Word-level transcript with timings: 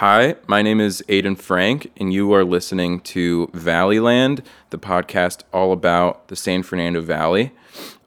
Hi, 0.00 0.36
my 0.46 0.60
name 0.60 0.78
is 0.78 1.02
Aidan 1.08 1.36
Frank, 1.36 1.90
and 1.96 2.12
you 2.12 2.30
are 2.34 2.44
listening 2.44 3.00
to 3.00 3.46
Valleyland, 3.54 4.44
the 4.68 4.76
podcast 4.76 5.40
all 5.54 5.72
about 5.72 6.28
the 6.28 6.36
San 6.36 6.62
Fernando 6.64 7.00
Valley. 7.00 7.52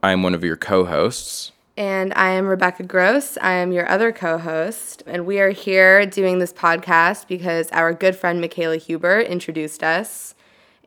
I 0.03 0.11
am 0.11 0.21
one 0.21 0.35
of 0.35 0.43
your 0.43 0.55
co 0.55 0.85
hosts. 0.85 1.51
And 1.75 2.13
I 2.13 2.29
am 2.29 2.45
Rebecca 2.45 2.83
Gross. 2.83 3.39
I 3.41 3.53
am 3.53 3.71
your 3.71 3.89
other 3.89 4.11
co 4.11 4.37
host. 4.37 5.01
And 5.07 5.25
we 5.25 5.39
are 5.39 5.49
here 5.49 6.05
doing 6.05 6.37
this 6.37 6.53
podcast 6.53 7.27
because 7.27 7.71
our 7.71 7.91
good 7.91 8.15
friend 8.15 8.39
Michaela 8.39 8.77
Huber 8.77 9.21
introduced 9.21 9.81
us. 9.81 10.35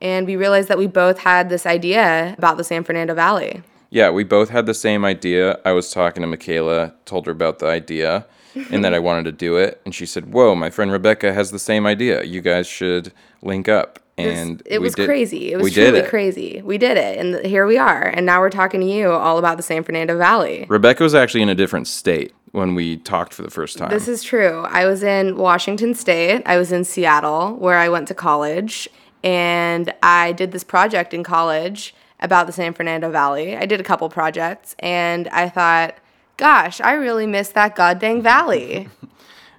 And 0.01 0.25
we 0.25 0.37
realized 0.37 0.69
that 0.69 0.79
we 0.79 0.87
both 0.87 1.19
had 1.19 1.49
this 1.49 1.67
idea 1.67 2.37
about 2.39 2.59
the 2.59 2.65
San 2.65 2.85
Fernando 2.85 3.13
Valley. 3.13 3.65
Yeah, 3.91 4.11
we 4.11 4.23
both 4.23 4.51
had 4.51 4.67
the 4.67 4.73
same 4.73 5.05
idea. 5.05 5.59
I 5.65 5.73
was 5.73 5.91
talking 5.91 6.21
to 6.21 6.29
Michaela, 6.29 6.95
told 7.07 7.27
her 7.27 7.33
about 7.33 7.59
the 7.59 7.67
idea 7.67 8.25
and 8.71 8.85
that 8.85 8.95
I 8.95 8.99
wanted 8.99 9.25
to 9.25 9.33
do 9.33 9.57
it. 9.57 9.81
And 9.85 9.95
she 9.95 10.07
said, 10.07 10.33
Whoa, 10.33 10.55
my 10.55 10.71
friend 10.71 10.91
Rebecca 10.91 11.33
has 11.33 11.51
the 11.51 11.59
same 11.59 11.87
idea. 11.87 12.23
You 12.25 12.41
guys 12.41 12.67
should 12.67 13.13
link 13.43 13.69
up. 13.69 13.99
And 14.19 14.59
This- 14.59 14.67
it 14.75 14.79
was 14.81 14.95
did- 14.95 15.07
crazy. 15.07 15.53
It 15.53 15.57
was 15.61 15.73
truly 15.73 16.01
it. 16.01 16.09
crazy. 16.09 16.61
We 16.63 16.77
did 16.79 16.97
it. 16.99 17.19
And 17.19 17.45
here 17.47 17.67
we 17.67 17.79
are. 17.79 18.03
And 18.03 18.27
now 18.27 18.41
we're 18.41 18.51
talking 18.51 18.81
to 18.81 18.87
you 18.87 19.11
all 19.11 19.39
about 19.39 19.57
the 19.57 19.63
San 19.63 19.83
Fernando 19.85 20.19
Valley. 20.19 20.67
Rebecca 20.69 21.03
was 21.03 21.15
actually 21.15 21.43
in 21.43 21.49
a 21.49 21.55
different 21.55 21.89
state 21.89 22.33
when 22.51 22.75
we 22.75 22.99
talked 22.99 23.33
for 23.33 23.41
the 23.43 23.51
first 23.51 23.79
time. 23.79 23.89
This 23.89 24.09
is 24.09 24.23
true. 24.23 24.67
I 24.69 24.85
was 24.85 25.03
in 25.03 25.39
Washington 25.39 25.95
State. 25.95 26.43
I 26.45 26.59
was 26.59 26.71
in 26.73 26.85
Seattle, 26.85 27.55
where 27.57 27.79
I 27.79 27.89
went 27.89 28.07
to 28.09 28.15
college. 28.15 28.87
And 29.25 29.93
I 30.03 30.33
did 30.33 30.53
this 30.53 30.65
project 30.65 31.15
in 31.15 31.23
college 31.25 31.95
about 32.21 32.47
the 32.47 32.53
San 32.53 32.75
Fernando 32.75 33.11
Valley. 33.11 33.57
I 33.57 33.67
did 33.67 33.81
a 33.81 33.85
couple 33.85 34.09
projects. 34.11 34.77
And 34.79 35.27
I 35.29 35.49
thought, 35.49 35.95
gosh, 36.37 36.81
I 36.81 36.93
really 36.93 37.27
miss 37.27 37.51
that 37.51 37.77
goddamn 37.77 38.23
valley. 38.23 38.89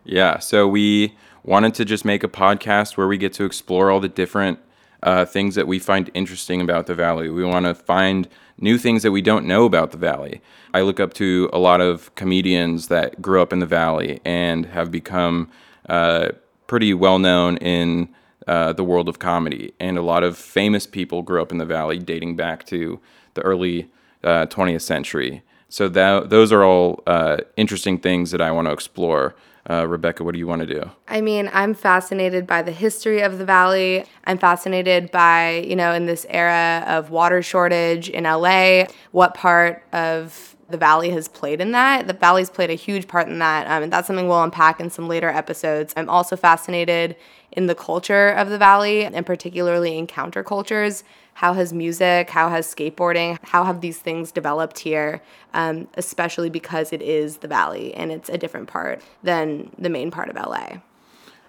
Yeah, 0.05 0.39
so 0.39 0.67
we 0.67 1.15
wanted 1.43 1.75
to 1.75 1.85
just 1.85 2.03
make 2.03 2.25
a 2.25 2.27
podcast 2.27 2.97
where 2.97 3.07
we 3.07 3.17
get 3.17 3.31
to 3.35 3.45
explore 3.45 3.89
all 3.89 4.01
the 4.01 4.09
different 4.09 4.59
uh, 5.01 5.23
things 5.23 5.55
that 5.55 5.65
we 5.65 5.79
find 5.79 6.09
interesting 6.13 6.59
about 6.59 6.87
the 6.87 6.95
valley. 6.95 7.29
We 7.29 7.45
want 7.45 7.65
to 7.65 7.73
find 7.73 8.27
new 8.57 8.77
things 8.77 9.03
that 9.03 9.11
we 9.11 9.21
don't 9.21 9.45
know 9.45 9.65
about 9.65 9.91
the 9.91 9.97
valley. 9.97 10.41
I 10.73 10.81
look 10.81 10.99
up 10.99 11.13
to 11.15 11.49
a 11.53 11.57
lot 11.57 11.81
of 11.81 12.13
comedians 12.15 12.87
that 12.87 13.21
grew 13.21 13.41
up 13.41 13.53
in 13.53 13.59
the 13.59 13.65
valley 13.65 14.19
and 14.25 14.65
have 14.67 14.91
become 14.91 15.49
uh, 15.87 16.29
pretty 16.67 16.93
well 16.93 17.19
known 17.19 17.57
in 17.57 18.09
uh, 18.47 18.73
the 18.73 18.83
world 18.83 19.07
of 19.07 19.19
comedy. 19.19 19.73
And 19.79 19.97
a 19.97 20.01
lot 20.01 20.23
of 20.23 20.37
famous 20.37 20.85
people 20.85 21.21
grew 21.21 21.41
up 21.41 21.51
in 21.51 21.57
the 21.57 21.65
valley, 21.65 21.99
dating 21.99 22.35
back 22.35 22.65
to 22.67 22.99
the 23.35 23.41
early 23.41 23.89
uh, 24.23 24.47
20th 24.47 24.81
century. 24.81 25.43
So 25.73 25.89
that, 25.89 26.29
those 26.29 26.51
are 26.51 26.63
all 26.63 27.01
uh, 27.07 27.37
interesting 27.57 27.97
things 27.97 28.29
that 28.29 28.41
I 28.41 28.51
want 28.51 28.67
to 28.67 28.71
explore. 28.71 29.33
Uh, 29.67 29.87
Rebecca, 29.87 30.23
what 30.23 30.33
do 30.33 30.37
you 30.37 30.45
want 30.45 30.59
to 30.59 30.67
do? 30.67 30.91
I 31.07 31.19
mean, 31.19 31.49
I'm 31.51 31.73
fascinated 31.73 32.45
by 32.45 32.61
the 32.61 32.71
history 32.71 33.21
of 33.21 33.39
the 33.39 33.45
valley. 33.45 34.05
I'm 34.25 34.37
fascinated 34.37 35.09
by, 35.09 35.65
you 35.67 35.75
know, 35.75 35.91
in 35.91 36.05
this 36.05 36.27
era 36.29 36.83
of 36.85 37.09
water 37.09 37.41
shortage 37.41 38.07
in 38.07 38.25
LA, 38.25 38.83
what 39.13 39.33
part 39.33 39.83
of 39.93 40.55
the 40.69 40.77
valley 40.77 41.09
has 41.09 41.27
played 41.27 41.59
in 41.59 41.71
that. 41.71 42.05
The 42.05 42.13
valley's 42.13 42.51
played 42.51 42.69
a 42.69 42.75
huge 42.75 43.07
part 43.07 43.27
in 43.27 43.39
that, 43.39 43.65
um, 43.65 43.81
and 43.81 43.91
that's 43.91 44.05
something 44.05 44.27
we'll 44.27 44.43
unpack 44.43 44.79
in 44.79 44.91
some 44.91 45.07
later 45.07 45.29
episodes. 45.29 45.91
I'm 45.97 46.07
also 46.07 46.35
fascinated 46.35 47.15
in 47.51 47.65
the 47.65 47.73
culture 47.73 48.29
of 48.29 48.49
the 48.49 48.59
valley, 48.59 49.05
and 49.05 49.25
particularly 49.25 49.97
in 49.97 50.05
countercultures. 50.05 51.01
How 51.33 51.53
has 51.53 51.73
music, 51.73 52.29
how 52.29 52.49
has 52.49 52.73
skateboarding, 52.73 53.37
how 53.43 53.63
have 53.63 53.81
these 53.81 53.99
things 53.99 54.31
developed 54.31 54.79
here, 54.79 55.21
um, 55.53 55.87
especially 55.95 56.49
because 56.49 56.93
it 56.93 57.01
is 57.01 57.37
the 57.37 57.47
valley 57.47 57.93
and 57.93 58.11
it's 58.11 58.29
a 58.29 58.37
different 58.37 58.67
part 58.67 59.01
than 59.23 59.71
the 59.77 59.89
main 59.89 60.11
part 60.11 60.29
of 60.29 60.35
LA. 60.35 60.77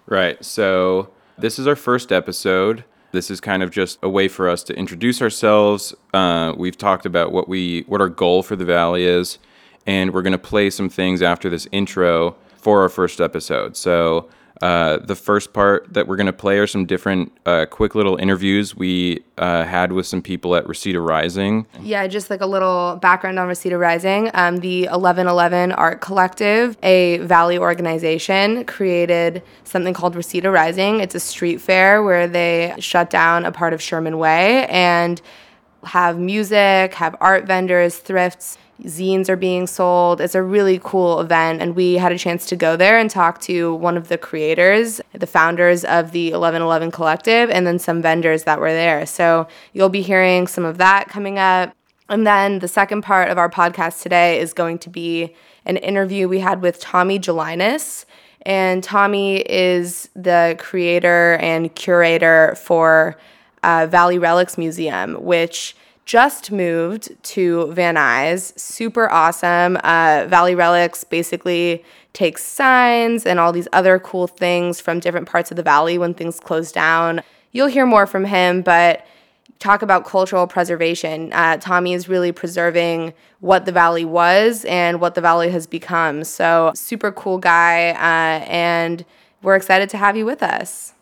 Right. 0.06 0.42
So 0.44 1.10
this 1.38 1.58
is 1.58 1.66
our 1.66 1.76
first 1.76 2.12
episode. 2.12 2.84
This 3.12 3.30
is 3.30 3.40
kind 3.40 3.62
of 3.62 3.70
just 3.70 3.98
a 4.02 4.08
way 4.08 4.28
for 4.28 4.48
us 4.48 4.62
to 4.64 4.74
introduce 4.74 5.22
ourselves. 5.22 5.94
Uh, 6.12 6.52
we've 6.56 6.76
talked 6.76 7.06
about 7.06 7.32
what 7.32 7.48
we 7.48 7.84
what 7.86 8.00
our 8.00 8.08
goal 8.08 8.42
for 8.42 8.56
the 8.56 8.64
valley 8.64 9.04
is, 9.04 9.38
and 9.86 10.12
we're 10.12 10.22
going 10.22 10.32
to 10.32 10.38
play 10.38 10.68
some 10.68 10.88
things 10.88 11.22
after 11.22 11.48
this 11.48 11.68
intro 11.70 12.34
for 12.56 12.82
our 12.82 12.88
first 12.88 13.20
episode. 13.20 13.76
So 13.76 14.28
uh, 14.62 14.98
the 14.98 15.16
first 15.16 15.52
part 15.52 15.92
that 15.92 16.06
we're 16.06 16.16
going 16.16 16.26
to 16.26 16.32
play 16.32 16.58
are 16.58 16.66
some 16.66 16.86
different 16.86 17.32
uh, 17.44 17.66
quick 17.66 17.94
little 17.94 18.16
interviews 18.16 18.76
we 18.76 19.24
uh, 19.36 19.64
had 19.64 19.92
with 19.92 20.06
some 20.06 20.22
people 20.22 20.54
at 20.54 20.66
Reseda 20.68 21.00
Rising. 21.00 21.66
Yeah, 21.80 22.06
just 22.06 22.30
like 22.30 22.40
a 22.40 22.46
little 22.46 22.96
background 23.02 23.38
on 23.38 23.48
Reseda 23.48 23.76
Rising. 23.76 24.30
Um, 24.32 24.58
the 24.58 24.82
1111 24.82 25.72
Art 25.72 26.00
Collective, 26.00 26.78
a 26.82 27.18
Valley 27.18 27.58
organization, 27.58 28.64
created 28.64 29.42
something 29.64 29.92
called 29.92 30.14
Reseda 30.14 30.50
Rising. 30.50 31.00
It's 31.00 31.16
a 31.16 31.20
street 31.20 31.60
fair 31.60 32.02
where 32.02 32.28
they 32.28 32.74
shut 32.78 33.10
down 33.10 33.44
a 33.44 33.52
part 33.52 33.72
of 33.72 33.82
Sherman 33.82 34.18
Way 34.18 34.66
and 34.66 35.20
have 35.84 36.18
music, 36.18 36.94
have 36.94 37.16
art 37.20 37.46
vendors, 37.46 37.98
thrifts, 37.98 38.58
zines 38.82 39.28
are 39.28 39.36
being 39.36 39.66
sold. 39.66 40.20
It's 40.20 40.34
a 40.34 40.42
really 40.42 40.80
cool 40.82 41.20
event, 41.20 41.62
and 41.62 41.76
we 41.76 41.94
had 41.94 42.12
a 42.12 42.18
chance 42.18 42.46
to 42.46 42.56
go 42.56 42.76
there 42.76 42.98
and 42.98 43.08
talk 43.10 43.40
to 43.42 43.74
one 43.74 43.96
of 43.96 44.08
the 44.08 44.18
creators, 44.18 45.00
the 45.12 45.26
founders 45.26 45.84
of 45.84 46.12
the 46.12 46.26
1111 46.32 46.90
Collective, 46.90 47.50
and 47.50 47.66
then 47.66 47.78
some 47.78 48.02
vendors 48.02 48.44
that 48.44 48.60
were 48.60 48.72
there. 48.72 49.06
So 49.06 49.46
you'll 49.72 49.88
be 49.88 50.02
hearing 50.02 50.46
some 50.46 50.64
of 50.64 50.78
that 50.78 51.08
coming 51.08 51.38
up. 51.38 51.74
And 52.08 52.26
then 52.26 52.58
the 52.58 52.68
second 52.68 53.02
part 53.02 53.30
of 53.30 53.38
our 53.38 53.48
podcast 53.48 54.02
today 54.02 54.38
is 54.38 54.52
going 54.52 54.78
to 54.80 54.90
be 54.90 55.34
an 55.64 55.76
interview 55.78 56.28
we 56.28 56.40
had 56.40 56.60
with 56.60 56.80
Tommy 56.80 57.18
Gelinas. 57.18 58.04
And 58.42 58.84
Tommy 58.84 59.38
is 59.40 60.10
the 60.14 60.56
creator 60.58 61.38
and 61.40 61.74
curator 61.74 62.54
for 62.56 63.16
uh, 63.64 63.86
Valley 63.86 64.18
Relics 64.18 64.56
Museum, 64.58 65.14
which 65.14 65.74
just 66.04 66.52
moved 66.52 67.10
to 67.22 67.72
Van 67.72 67.96
Nuys. 67.96 68.58
Super 68.58 69.10
awesome. 69.10 69.78
Uh, 69.82 70.26
Valley 70.28 70.54
Relics 70.54 71.02
basically 71.02 71.82
takes 72.12 72.44
signs 72.44 73.26
and 73.26 73.40
all 73.40 73.52
these 73.52 73.68
other 73.72 73.98
cool 73.98 74.26
things 74.26 74.80
from 74.80 75.00
different 75.00 75.28
parts 75.28 75.50
of 75.50 75.56
the 75.56 75.62
valley 75.62 75.98
when 75.98 76.14
things 76.14 76.38
close 76.38 76.70
down. 76.70 77.22
You'll 77.52 77.68
hear 77.68 77.86
more 77.86 78.06
from 78.06 78.26
him, 78.26 78.62
but 78.62 79.06
talk 79.58 79.82
about 79.82 80.04
cultural 80.04 80.46
preservation. 80.46 81.32
Uh, 81.32 81.56
Tommy 81.56 81.94
is 81.94 82.08
really 82.08 82.32
preserving 82.32 83.14
what 83.40 83.64
the 83.64 83.72
valley 83.72 84.04
was 84.04 84.64
and 84.66 85.00
what 85.00 85.14
the 85.14 85.20
valley 85.20 85.50
has 85.50 85.66
become. 85.66 86.24
So, 86.24 86.72
super 86.74 87.12
cool 87.12 87.38
guy, 87.38 87.90
uh, 87.90 88.44
and 88.46 89.04
we're 89.42 89.56
excited 89.56 89.88
to 89.90 89.96
have 89.96 90.16
you 90.16 90.26
with 90.26 90.42
us. 90.42 90.93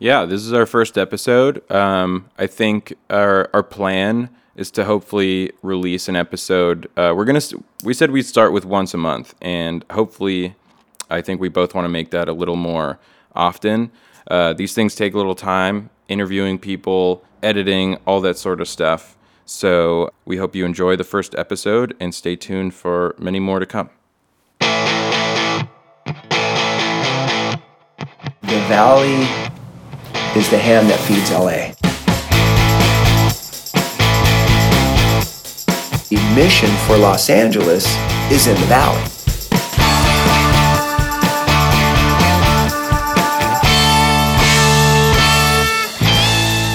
Yeah, 0.00 0.26
this 0.26 0.44
is 0.44 0.52
our 0.52 0.66
first 0.66 0.96
episode. 0.96 1.68
Um, 1.72 2.30
I 2.38 2.46
think 2.46 2.94
our 3.10 3.50
our 3.52 3.64
plan 3.64 4.30
is 4.54 4.70
to 4.72 4.84
hopefully 4.84 5.52
release 5.60 6.08
an 6.08 6.14
episode. 6.14 6.88
Uh, 6.96 7.12
we're 7.16 7.24
gonna. 7.24 7.40
We 7.82 7.94
said 7.94 8.12
we'd 8.12 8.22
start 8.22 8.52
with 8.52 8.64
once 8.64 8.94
a 8.94 8.96
month, 8.96 9.34
and 9.42 9.84
hopefully, 9.90 10.54
I 11.10 11.20
think 11.20 11.40
we 11.40 11.48
both 11.48 11.74
want 11.74 11.84
to 11.84 11.88
make 11.88 12.12
that 12.12 12.28
a 12.28 12.32
little 12.32 12.54
more 12.54 13.00
often. 13.34 13.90
Uh, 14.30 14.52
these 14.52 14.72
things 14.72 14.94
take 14.94 15.14
a 15.14 15.16
little 15.16 15.34
time, 15.34 15.90
interviewing 16.06 16.60
people, 16.60 17.24
editing, 17.42 17.96
all 18.06 18.20
that 18.20 18.38
sort 18.38 18.60
of 18.60 18.68
stuff. 18.68 19.16
So 19.46 20.12
we 20.24 20.36
hope 20.36 20.54
you 20.54 20.64
enjoy 20.64 20.94
the 20.94 21.04
first 21.04 21.34
episode 21.34 21.96
and 21.98 22.14
stay 22.14 22.36
tuned 22.36 22.74
for 22.74 23.16
many 23.18 23.40
more 23.40 23.58
to 23.58 23.66
come. 23.66 23.90
The 28.42 28.60
valley 28.68 29.26
is 30.38 30.48
the 30.50 30.58
hand 30.58 30.88
that 30.88 31.00
feeds 31.00 31.32
LA. 31.32 31.74
The 36.10 36.34
mission 36.36 36.70
for 36.86 36.96
Los 36.96 37.28
Angeles 37.28 37.84
is 38.30 38.46
in 38.46 38.54
the 38.54 38.66
valley. 38.66 39.02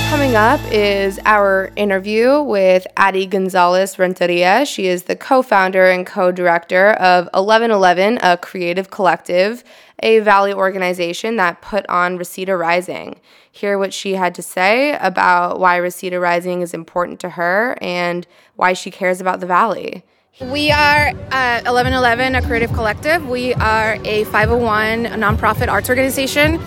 Coming 0.09 0.35
up 0.35 0.59
is 0.73 1.17
our 1.23 1.71
interview 1.77 2.41
with 2.41 2.85
Addie 2.97 3.27
Gonzalez 3.27 3.97
Renteria. 3.97 4.65
She 4.65 4.87
is 4.87 5.03
the 5.03 5.15
co 5.15 5.41
founder 5.41 5.89
and 5.89 6.05
co 6.05 6.33
director 6.33 6.91
of 6.93 7.29
1111, 7.33 8.19
a 8.21 8.35
creative 8.35 8.89
collective, 8.91 9.63
a 10.03 10.19
Valley 10.19 10.53
organization 10.53 11.37
that 11.37 11.61
put 11.61 11.87
on 11.87 12.17
Reseda 12.17 12.55
Rising. 12.57 13.19
Hear 13.49 13.79
what 13.79 13.93
she 13.93 14.15
had 14.15 14.35
to 14.35 14.41
say 14.41 14.97
about 14.97 15.59
why 15.59 15.77
Reseda 15.77 16.19
Rising 16.19 16.61
is 16.61 16.73
important 16.73 17.19
to 17.21 17.29
her 17.29 17.77
and 17.81 18.27
why 18.55 18.73
she 18.73 18.91
cares 18.91 19.21
about 19.21 19.39
the 19.39 19.45
Valley. 19.45 20.03
We 20.41 20.71
are 20.71 21.07
uh, 21.07 21.61
1111, 21.63 22.35
a 22.35 22.41
creative 22.41 22.73
collective. 22.73 23.29
We 23.29 23.53
are 23.53 23.97
a 24.03 24.25
501 24.25 25.05
nonprofit 25.21 25.69
arts 25.69 25.89
organization. 25.89 26.59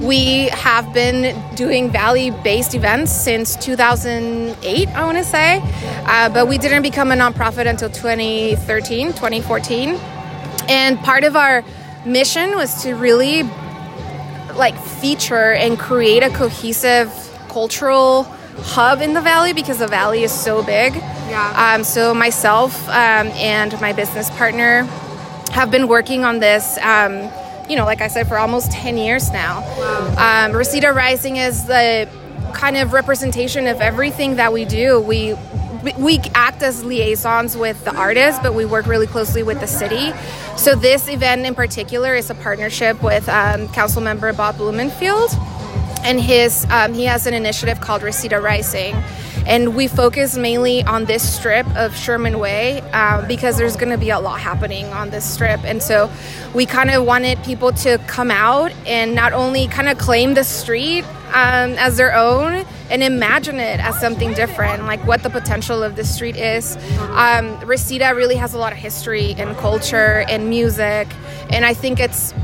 We 0.00 0.48
have 0.48 0.92
been 0.92 1.38
doing 1.54 1.90
valley 1.90 2.30
based 2.42 2.74
events 2.74 3.12
since 3.12 3.54
2008, 3.56 4.88
I 4.88 5.04
want 5.04 5.18
to 5.18 5.24
say. 5.24 5.60
Uh, 6.06 6.28
but 6.30 6.48
we 6.48 6.58
didn't 6.58 6.82
become 6.82 7.12
a 7.12 7.14
nonprofit 7.14 7.68
until 7.68 7.90
2013, 7.90 9.08
2014. 9.08 9.90
And 10.68 10.98
part 11.00 11.24
of 11.24 11.36
our 11.36 11.62
mission 12.04 12.56
was 12.56 12.82
to 12.82 12.94
really 12.94 13.42
like 14.54 14.78
feature 14.78 15.52
and 15.52 15.78
create 15.78 16.22
a 16.22 16.30
cohesive 16.30 17.12
cultural 17.48 18.24
hub 18.58 19.00
in 19.00 19.14
the 19.14 19.20
valley 19.20 19.52
because 19.52 19.78
the 19.78 19.86
valley 19.86 20.22
is 20.22 20.32
so 20.32 20.62
big. 20.62 20.94
Yeah. 20.94 21.74
Um, 21.74 21.84
so 21.84 22.14
myself 22.14 22.88
um, 22.88 23.28
and 23.28 23.78
my 23.80 23.92
business 23.92 24.30
partner 24.30 24.82
have 25.52 25.70
been 25.70 25.88
working 25.88 26.24
on 26.24 26.38
this. 26.40 26.78
Um, 26.78 27.30
you 27.68 27.76
know, 27.76 27.84
like 27.84 28.00
I 28.00 28.08
said, 28.08 28.26
for 28.26 28.36
almost 28.36 28.72
10 28.72 28.98
years 28.98 29.30
now. 29.30 29.62
Um, 30.18 30.52
Reseda 30.52 30.92
Rising 30.92 31.36
is 31.36 31.66
the 31.66 32.08
kind 32.52 32.76
of 32.76 32.92
representation 32.92 33.66
of 33.68 33.80
everything 33.80 34.36
that 34.36 34.52
we 34.52 34.64
do. 34.64 35.00
We 35.00 35.36
we 35.98 36.18
act 36.34 36.62
as 36.62 36.84
liaisons 36.84 37.56
with 37.56 37.82
the 37.84 37.94
artists, 37.94 38.40
but 38.42 38.54
we 38.54 38.64
work 38.64 38.86
really 38.86 39.06
closely 39.06 39.42
with 39.42 39.60
the 39.60 39.66
city. 39.66 40.12
So 40.56 40.74
this 40.74 41.08
event 41.08 41.46
in 41.46 41.54
particular 41.54 42.14
is 42.14 42.30
a 42.30 42.34
partnership 42.34 43.02
with 43.02 43.28
um, 43.28 43.68
Council 43.68 44.02
Member 44.02 44.32
Bob 44.32 44.58
Blumenfield, 44.58 45.30
and 46.02 46.20
his 46.20 46.66
um, 46.70 46.94
he 46.94 47.04
has 47.04 47.26
an 47.26 47.34
initiative 47.34 47.80
called 47.80 48.02
Reseda 48.02 48.40
Rising, 48.40 48.94
and 49.46 49.74
we 49.74 49.88
focus 49.88 50.36
mainly 50.36 50.82
on 50.84 51.06
this 51.06 51.22
strip 51.36 51.66
of 51.76 51.96
Sherman 51.96 52.38
Way 52.38 52.82
uh, 52.92 53.26
because 53.26 53.56
there's 53.56 53.76
going 53.76 53.90
to 53.90 53.98
be 53.98 54.10
a 54.10 54.20
lot 54.20 54.40
happening 54.40 54.86
on 54.86 55.10
this 55.10 55.24
strip, 55.24 55.64
and 55.64 55.82
so 55.82 56.10
we 56.54 56.66
kind 56.66 56.90
of 56.90 57.04
wanted 57.06 57.42
people 57.42 57.72
to 57.72 57.98
come 58.06 58.30
out 58.30 58.72
and 58.86 59.14
not 59.14 59.32
only 59.32 59.66
kind 59.66 59.88
of 59.88 59.98
claim 59.98 60.34
the 60.34 60.44
street 60.44 61.04
um, 61.28 61.72
as 61.78 61.96
their 61.96 62.14
own 62.14 62.66
and 62.90 63.02
imagine 63.02 63.60
it 63.60 63.80
as 63.80 63.98
something 64.00 64.34
different, 64.34 64.84
like 64.84 65.04
what 65.06 65.22
the 65.22 65.30
potential 65.30 65.82
of 65.82 65.96
this 65.96 66.12
street 66.14 66.36
is. 66.36 66.76
Um, 67.12 67.58
Reseda 67.60 68.14
really 68.14 68.36
has 68.36 68.52
a 68.54 68.58
lot 68.58 68.72
of 68.72 68.78
history 68.78 69.34
and 69.38 69.56
culture 69.56 70.24
and 70.28 70.50
music, 70.50 71.08
and 71.50 71.64
I 71.64 71.74
think 71.74 72.00
it's 72.00 72.34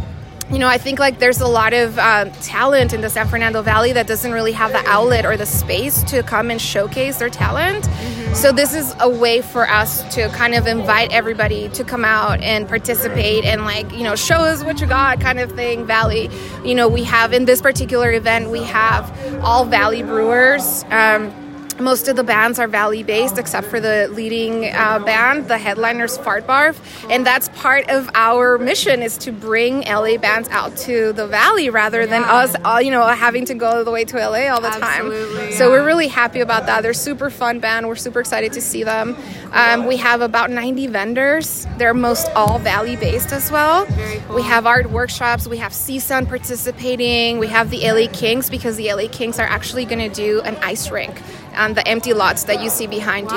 you 0.50 0.60
know, 0.60 0.68
I 0.68 0.78
think 0.78 1.00
like 1.00 1.18
there's 1.18 1.40
a 1.40 1.48
lot 1.48 1.72
of 1.72 1.98
uh, 1.98 2.26
talent 2.40 2.92
in 2.92 3.00
the 3.00 3.10
San 3.10 3.26
Fernando 3.26 3.62
Valley 3.62 3.92
that 3.92 4.06
doesn't 4.06 4.30
really 4.30 4.52
have 4.52 4.70
the 4.70 4.82
outlet 4.86 5.26
or 5.26 5.36
the 5.36 5.46
space 5.46 6.04
to 6.04 6.22
come 6.22 6.50
and 6.50 6.60
showcase 6.60 7.18
their 7.18 7.28
talent. 7.28 7.84
Mm-hmm. 7.84 8.34
So 8.34 8.52
this 8.52 8.72
is 8.72 8.94
a 9.00 9.08
way 9.08 9.42
for 9.42 9.68
us 9.68 10.02
to 10.14 10.28
kind 10.28 10.54
of 10.54 10.68
invite 10.68 11.12
everybody 11.12 11.68
to 11.70 11.82
come 11.82 12.04
out 12.04 12.40
and 12.42 12.68
participate 12.68 13.44
and 13.44 13.64
like 13.64 13.90
you 13.92 14.04
know 14.04 14.14
show 14.14 14.36
us 14.36 14.62
what 14.62 14.80
you 14.80 14.86
got 14.86 15.20
kind 15.20 15.40
of 15.40 15.50
thing. 15.52 15.84
Valley, 15.84 16.30
you 16.64 16.74
know, 16.74 16.86
we 16.86 17.02
have 17.04 17.32
in 17.32 17.44
this 17.44 17.60
particular 17.60 18.12
event 18.12 18.50
we 18.50 18.62
have 18.62 19.12
all 19.42 19.64
Valley 19.64 20.02
brewers. 20.02 20.84
Um, 20.90 21.45
most 21.80 22.08
of 22.08 22.16
the 22.16 22.24
bands 22.24 22.58
are 22.58 22.68
valley 22.68 23.02
based 23.02 23.38
except 23.38 23.66
for 23.66 23.80
the 23.80 24.08
leading 24.12 24.66
uh, 24.74 24.98
band 25.00 25.48
the 25.48 25.58
headliners 25.58 26.18
Fartbarf 26.18 26.78
and 27.10 27.26
that's 27.26 27.48
part 27.50 27.88
of 27.88 28.08
our 28.14 28.58
mission 28.58 29.02
is 29.02 29.18
to 29.18 29.32
bring 29.32 29.80
la 29.80 30.16
bands 30.16 30.48
out 30.50 30.76
to 30.78 31.12
the 31.12 31.26
valley 31.26 31.70
rather 31.70 32.06
than 32.06 32.24
us 32.24 32.54
all 32.64 32.80
you 32.80 32.90
know 32.90 33.06
having 33.06 33.44
to 33.44 33.54
go 33.54 33.66
all 33.66 33.84
the 33.84 33.90
way 33.90 34.04
to 34.04 34.16
la 34.16 34.46
all 34.52 34.60
the 34.60 34.68
Absolutely, 34.68 35.38
time 35.38 35.52
so 35.52 35.70
we're 35.70 35.84
really 35.84 36.08
happy 36.08 36.40
about 36.40 36.66
that. 36.66 36.82
They're 36.82 36.94
super 36.94 37.30
fun 37.30 37.60
band. 37.60 37.86
We're 37.88 37.96
super 37.96 38.20
excited 38.20 38.52
to 38.54 38.60
see 38.60 38.82
them. 38.84 39.16
Um, 39.52 39.86
we 39.86 39.96
have 39.96 40.20
about 40.20 40.50
90 40.50 40.86
vendors. 40.88 41.66
They're 41.78 41.94
most 41.94 42.28
all 42.34 42.58
valley 42.58 42.96
based 42.96 43.32
as 43.32 43.50
well. 43.50 43.84
Very 43.86 44.20
cool. 44.20 44.36
we 44.36 44.42
have 44.42 44.66
art 44.66 44.90
workshops. 44.90 45.46
We 45.46 45.58
have 45.58 45.72
csun 45.72 46.28
participating. 46.28 47.38
We 47.38 47.46
have 47.48 47.70
the 47.70 47.90
la 47.90 48.06
kings 48.12 48.50
because 48.50 48.76
the 48.76 48.92
la 48.92 49.08
kings 49.10 49.38
are 49.38 49.46
actually 49.46 49.84
going 49.84 49.98
to 49.98 50.14
do 50.14 50.40
an 50.42 50.56
ice 50.56 50.90
rink 50.90 51.14
on 51.56 51.74
the 51.74 51.86
empty 51.86 52.12
lots 52.12 52.44
that 52.44 52.62
you 52.62 52.70
see 52.70 52.86
behind 52.86 53.30
you. 53.30 53.36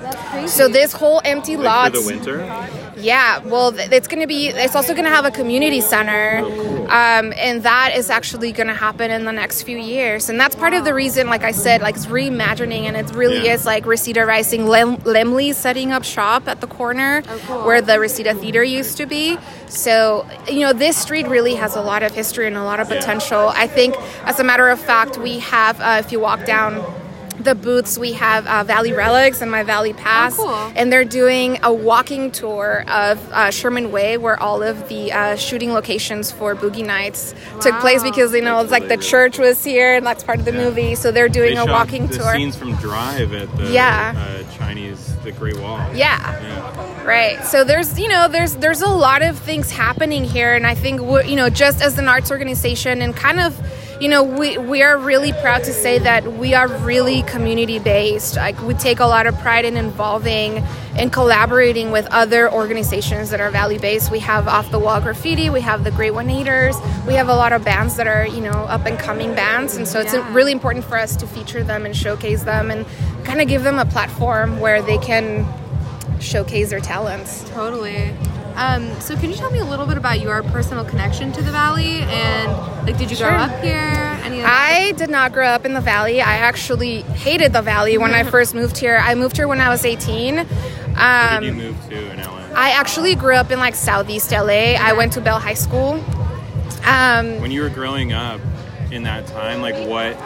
That's 0.00 0.30
crazy. 0.30 0.48
So 0.48 0.68
this 0.68 0.92
whole 0.92 1.20
empty 1.24 1.56
lot. 1.56 1.94
For 1.94 2.00
the 2.00 2.06
winter? 2.06 2.66
yeah. 2.96 3.38
Well, 3.44 3.74
it's 3.76 4.08
going 4.08 4.20
to 4.20 4.26
be. 4.26 4.48
It's 4.48 4.74
also 4.76 4.92
going 4.92 5.04
to 5.04 5.10
have 5.10 5.24
a 5.24 5.30
community 5.30 5.80
center, 5.80 6.38
um, 6.88 7.32
and 7.36 7.62
that 7.62 7.92
is 7.96 8.10
actually 8.10 8.52
going 8.52 8.66
to 8.66 8.74
happen 8.74 9.10
in 9.10 9.24
the 9.24 9.32
next 9.32 9.62
few 9.62 9.76
years. 9.78 10.28
And 10.28 10.38
that's 10.40 10.54
part 10.56 10.74
of 10.74 10.84
the 10.84 10.94
reason, 10.94 11.28
like 11.28 11.44
I 11.44 11.52
said, 11.52 11.80
like 11.82 11.96
it's 11.96 12.06
reimagining, 12.06 12.82
and 12.84 12.96
it 12.96 13.14
really 13.14 13.44
Yeah. 13.46 13.54
is 13.54 13.66
like 13.66 13.86
Reseda 13.86 14.24
Rising. 14.26 14.66
Lem- 14.66 14.98
Laemmle 14.98 15.54
setting 15.54 15.92
up 15.92 16.04
shop 16.04 16.48
at 16.48 16.60
the 16.60 16.66
corner 16.66 17.22
where 17.64 17.80
the 17.80 17.98
Reseda 18.00 18.34
Theater 18.34 18.62
used 18.64 18.96
to 18.98 19.06
be. 19.06 19.38
So 19.68 20.26
you 20.48 20.60
know, 20.60 20.72
this 20.72 20.96
street 20.96 21.26
really 21.28 21.54
has 21.54 21.76
a 21.76 21.80
lot 21.82 22.02
of 22.02 22.12
history 22.14 22.46
and 22.46 22.56
a 22.56 22.64
lot 22.64 22.80
of 22.80 22.90
Yeah. 22.90 22.98
potential. 22.98 23.52
I 23.54 23.66
think, 23.66 23.94
as 24.24 24.38
a 24.40 24.44
matter 24.44 24.68
of 24.68 24.80
fact, 24.80 25.18
we 25.18 25.38
have. 25.40 25.80
Uh, 25.80 25.96
if 26.04 26.10
you 26.12 26.20
walk 26.20 26.44
down 26.44 26.82
the 27.44 27.54
booths 27.54 27.98
we 27.98 28.12
have 28.12 28.46
uh, 28.46 28.64
Valley 28.64 28.92
Relics 28.92 29.40
and 29.42 29.50
my 29.50 29.62
Valley 29.62 29.92
Pass, 29.92 30.38
Oh, 30.38 30.44
cool. 30.46 30.72
and 30.76 30.92
they're 30.92 31.04
doing 31.04 31.58
a 31.62 31.72
walking 31.72 32.30
tour 32.30 32.84
of 32.88 33.18
uh, 33.32 33.50
Sherman 33.50 33.90
Way, 33.92 34.16
where 34.18 34.40
all 34.40 34.62
of 34.62 34.88
the 34.88 35.12
uh, 35.12 35.36
shooting 35.36 35.72
locations 35.72 36.30
for 36.30 36.54
Boogie 36.54 36.84
Nights 36.84 37.34
took 37.60 37.78
place 37.80 38.02
because 38.02 38.32
you 38.34 38.42
know 38.42 38.60
it's 38.60 38.70
like 38.70 38.88
the 38.88 38.96
church 38.96 39.38
was 39.38 39.62
here 39.64 39.94
and 39.96 40.06
that's 40.06 40.22
part 40.24 40.38
of 40.38 40.44
the 40.44 40.52
Yeah. 40.52 40.64
movie, 40.64 40.94
so 40.94 41.10
they're 41.12 41.28
doing 41.28 41.54
They 41.54 41.60
a 41.60 41.64
shot 41.64 41.70
walking 41.70 42.06
the 42.06 42.18
tour. 42.18 42.34
scenes 42.34 42.56
from 42.56 42.74
Drive 42.76 43.32
at 43.34 43.54
the 43.56 43.64
Yeah. 43.70 44.14
uh, 44.16 44.56
Chinese, 44.58 45.14
the 45.24 45.32
Great 45.32 45.58
Wall. 45.58 45.78
Yeah. 45.94 46.18
Yeah. 46.42 47.04
Right. 47.04 47.44
So 47.46 47.64
there's, 47.64 47.98
you 47.98 48.08
know, 48.08 48.28
there's 48.28 48.56
there's 48.56 48.82
a 48.82 48.88
lot 48.88 49.22
of 49.22 49.38
things 49.38 49.70
happening 49.70 50.24
here, 50.24 50.54
and 50.54 50.66
I 50.66 50.74
think 50.74 51.00
we're, 51.00 51.22
you 51.24 51.36
know, 51.36 51.48
just 51.50 51.82
as 51.82 51.98
an 51.98 52.08
arts 52.08 52.30
organization, 52.30 53.00
and 53.02 53.16
kind 53.16 53.40
of, 53.40 53.58
you 54.00 54.08
know, 54.08 54.22
we 54.22 54.56
we 54.56 54.82
are 54.82 54.96
really 54.96 55.32
proud 55.34 55.62
to 55.64 55.72
say 55.74 55.98
that 55.98 56.26
we 56.26 56.54
are 56.54 56.66
really 56.68 57.22
community 57.24 57.78
based. 57.78 58.34
Like 58.36 58.58
we 58.62 58.72
take 58.72 58.98
a 58.98 59.04
lot 59.04 59.26
of 59.26 59.38
pride 59.40 59.66
in 59.66 59.76
involving 59.76 60.58
and 60.96 61.12
collaborating 61.12 61.90
with 61.90 62.06
other 62.06 62.50
organizations 62.50 63.28
that 63.28 63.40
are 63.40 63.50
valley 63.50 63.76
based. 63.76 64.10
We 64.10 64.20
have 64.20 64.48
off 64.48 64.70
the 64.70 64.78
wall 64.78 65.02
graffiti, 65.02 65.50
we 65.50 65.60
have 65.60 65.84
the 65.84 65.90
Great 65.90 66.12
One 66.12 66.30
Eaters, 66.30 66.76
we 67.06 67.12
have 67.14 67.28
a 67.28 67.34
lot 67.34 67.52
of 67.52 67.62
bands 67.62 67.96
that 67.96 68.06
are, 68.06 68.26
you 68.26 68.40
know, 68.40 68.50
up 68.50 68.86
and 68.86 68.98
coming 68.98 69.34
bands, 69.34 69.76
and 69.76 69.86
so 69.86 70.00
it's 70.00 70.14
Yeah. 70.14 70.26
really 70.32 70.52
important 70.52 70.86
for 70.86 70.96
us 70.98 71.14
to 71.16 71.26
feature 71.26 71.62
them 71.62 71.84
and 71.84 71.94
showcase 71.94 72.42
them 72.42 72.70
and 72.70 72.86
kind 73.24 73.42
of 73.42 73.48
give 73.48 73.64
them 73.64 73.78
a 73.78 73.84
platform 73.84 74.60
where 74.60 74.80
they 74.80 74.98
can 74.98 75.46
showcase 76.20 76.70
their 76.70 76.80
talents. 76.80 77.44
Totally. 77.54 78.12
Um, 78.60 79.00
so 79.00 79.16
can 79.16 79.30
you 79.30 79.36
tell 79.36 79.50
me 79.50 79.58
a 79.60 79.64
little 79.64 79.86
bit 79.86 79.96
about 79.96 80.20
your 80.20 80.42
personal 80.42 80.84
connection 80.84 81.32
to 81.32 81.40
the 81.42 81.50
valley 81.50 82.00
and 82.02 82.52
like 82.86 82.98
did 82.98 83.10
you 83.10 83.16
Sure. 83.16 83.28
grow 83.30 83.38
up 83.38 83.62
here? 83.62 84.18
Any 84.22 84.36
of 84.40 84.42
that? 84.42 84.68
I 84.70 84.92
did 84.92 85.08
not 85.08 85.32
grow 85.32 85.46
up 85.46 85.64
in 85.64 85.72
the 85.72 85.80
valley. 85.80 86.20
I 86.20 86.36
actually 86.36 87.00
hated 87.02 87.54
the 87.54 87.62
valley 87.62 87.96
when 87.96 88.12
I 88.12 88.22
first 88.34 88.54
moved 88.54 88.76
here. 88.76 89.00
I 89.02 89.14
moved 89.14 89.36
here 89.36 89.48
when 89.48 89.60
I 89.62 89.70
was 89.70 89.84
18. 89.86 90.36
Where 90.36 90.44
Um, 90.98 91.42
did 91.42 91.46
you 91.56 91.62
move 91.62 91.88
to 91.88 92.10
in 92.12 92.18
LA? 92.20 92.36
I 92.54 92.70
actually 92.72 93.14
grew 93.14 93.34
up 93.34 93.50
in 93.50 93.58
like 93.58 93.74
Southeast 93.74 94.30
LA. 94.30 94.74
I 94.78 94.92
went 94.92 95.14
to 95.14 95.22
Bell 95.22 95.38
High 95.40 95.54
School. 95.54 96.04
Um, 96.84 97.40
when 97.40 97.50
you 97.50 97.62
were 97.62 97.70
growing 97.70 98.12
up 98.12 98.40
in 98.90 99.04
that 99.04 99.26
time, 99.26 99.62
like 99.62 99.76
what 99.88 100.16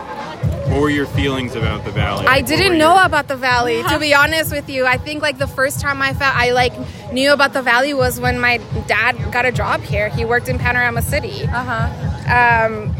what 0.68 0.80
were 0.80 0.90
your 0.90 1.06
feelings 1.06 1.54
about 1.54 1.84
the 1.84 1.90
valley? 1.90 2.26
I 2.26 2.40
didn't 2.40 2.72
were 2.72 2.78
know 2.78 2.94
your- 2.94 3.04
about 3.06 3.28
the 3.28 3.36
valley, 3.36 3.82
to 3.84 3.98
be 3.98 4.14
honest 4.14 4.50
with 4.52 4.68
you. 4.68 4.86
I 4.86 4.96
think 4.96 5.22
like 5.22 5.38
the 5.38 5.46
first 5.46 5.80
time 5.80 6.00
I 6.02 6.14
felt 6.14 6.34
I 6.34 6.52
like 6.52 6.72
knew 7.12 7.32
about 7.32 7.52
the 7.52 7.62
valley 7.62 7.94
was 7.94 8.20
when 8.20 8.38
my 8.38 8.58
dad 8.86 9.16
got 9.32 9.44
a 9.44 9.52
job 9.52 9.80
here. 9.82 10.08
He 10.08 10.24
worked 10.24 10.48
in 10.48 10.58
Panorama 10.58 11.02
City. 11.02 11.44
Uh-huh. 11.44 12.66
Um, 12.66 12.94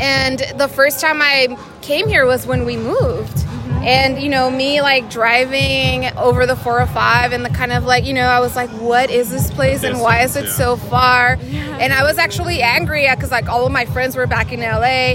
and 0.00 0.38
the 0.56 0.68
first 0.68 1.00
time 1.00 1.20
I 1.20 1.56
came 1.82 2.08
here 2.08 2.24
was 2.26 2.46
when 2.46 2.64
we 2.64 2.76
moved. 2.76 3.44
And 3.82 4.20
you 4.20 4.28
know, 4.28 4.50
me 4.50 4.80
like 4.80 5.08
driving 5.10 6.06
over 6.16 6.46
the 6.46 6.56
405 6.56 7.32
and 7.32 7.44
the 7.44 7.50
kind 7.50 7.72
of 7.72 7.84
like, 7.84 8.04
you 8.04 8.12
know, 8.14 8.26
I 8.26 8.40
was 8.40 8.56
like, 8.56 8.70
what 8.70 9.10
is 9.10 9.30
this 9.30 9.50
place 9.50 9.84
and 9.84 10.00
why 10.00 10.22
is 10.22 10.36
it 10.36 10.42
Distance, 10.42 10.56
so 10.56 10.76
far? 10.76 11.38
And 11.42 11.92
I 11.92 12.02
was 12.02 12.18
actually 12.18 12.60
angry 12.60 13.06
because 13.08 13.30
like 13.30 13.48
all 13.48 13.66
of 13.66 13.72
my 13.72 13.84
friends 13.84 14.16
were 14.16 14.26
back 14.26 14.52
in 14.52 14.60
LA. 14.60 15.14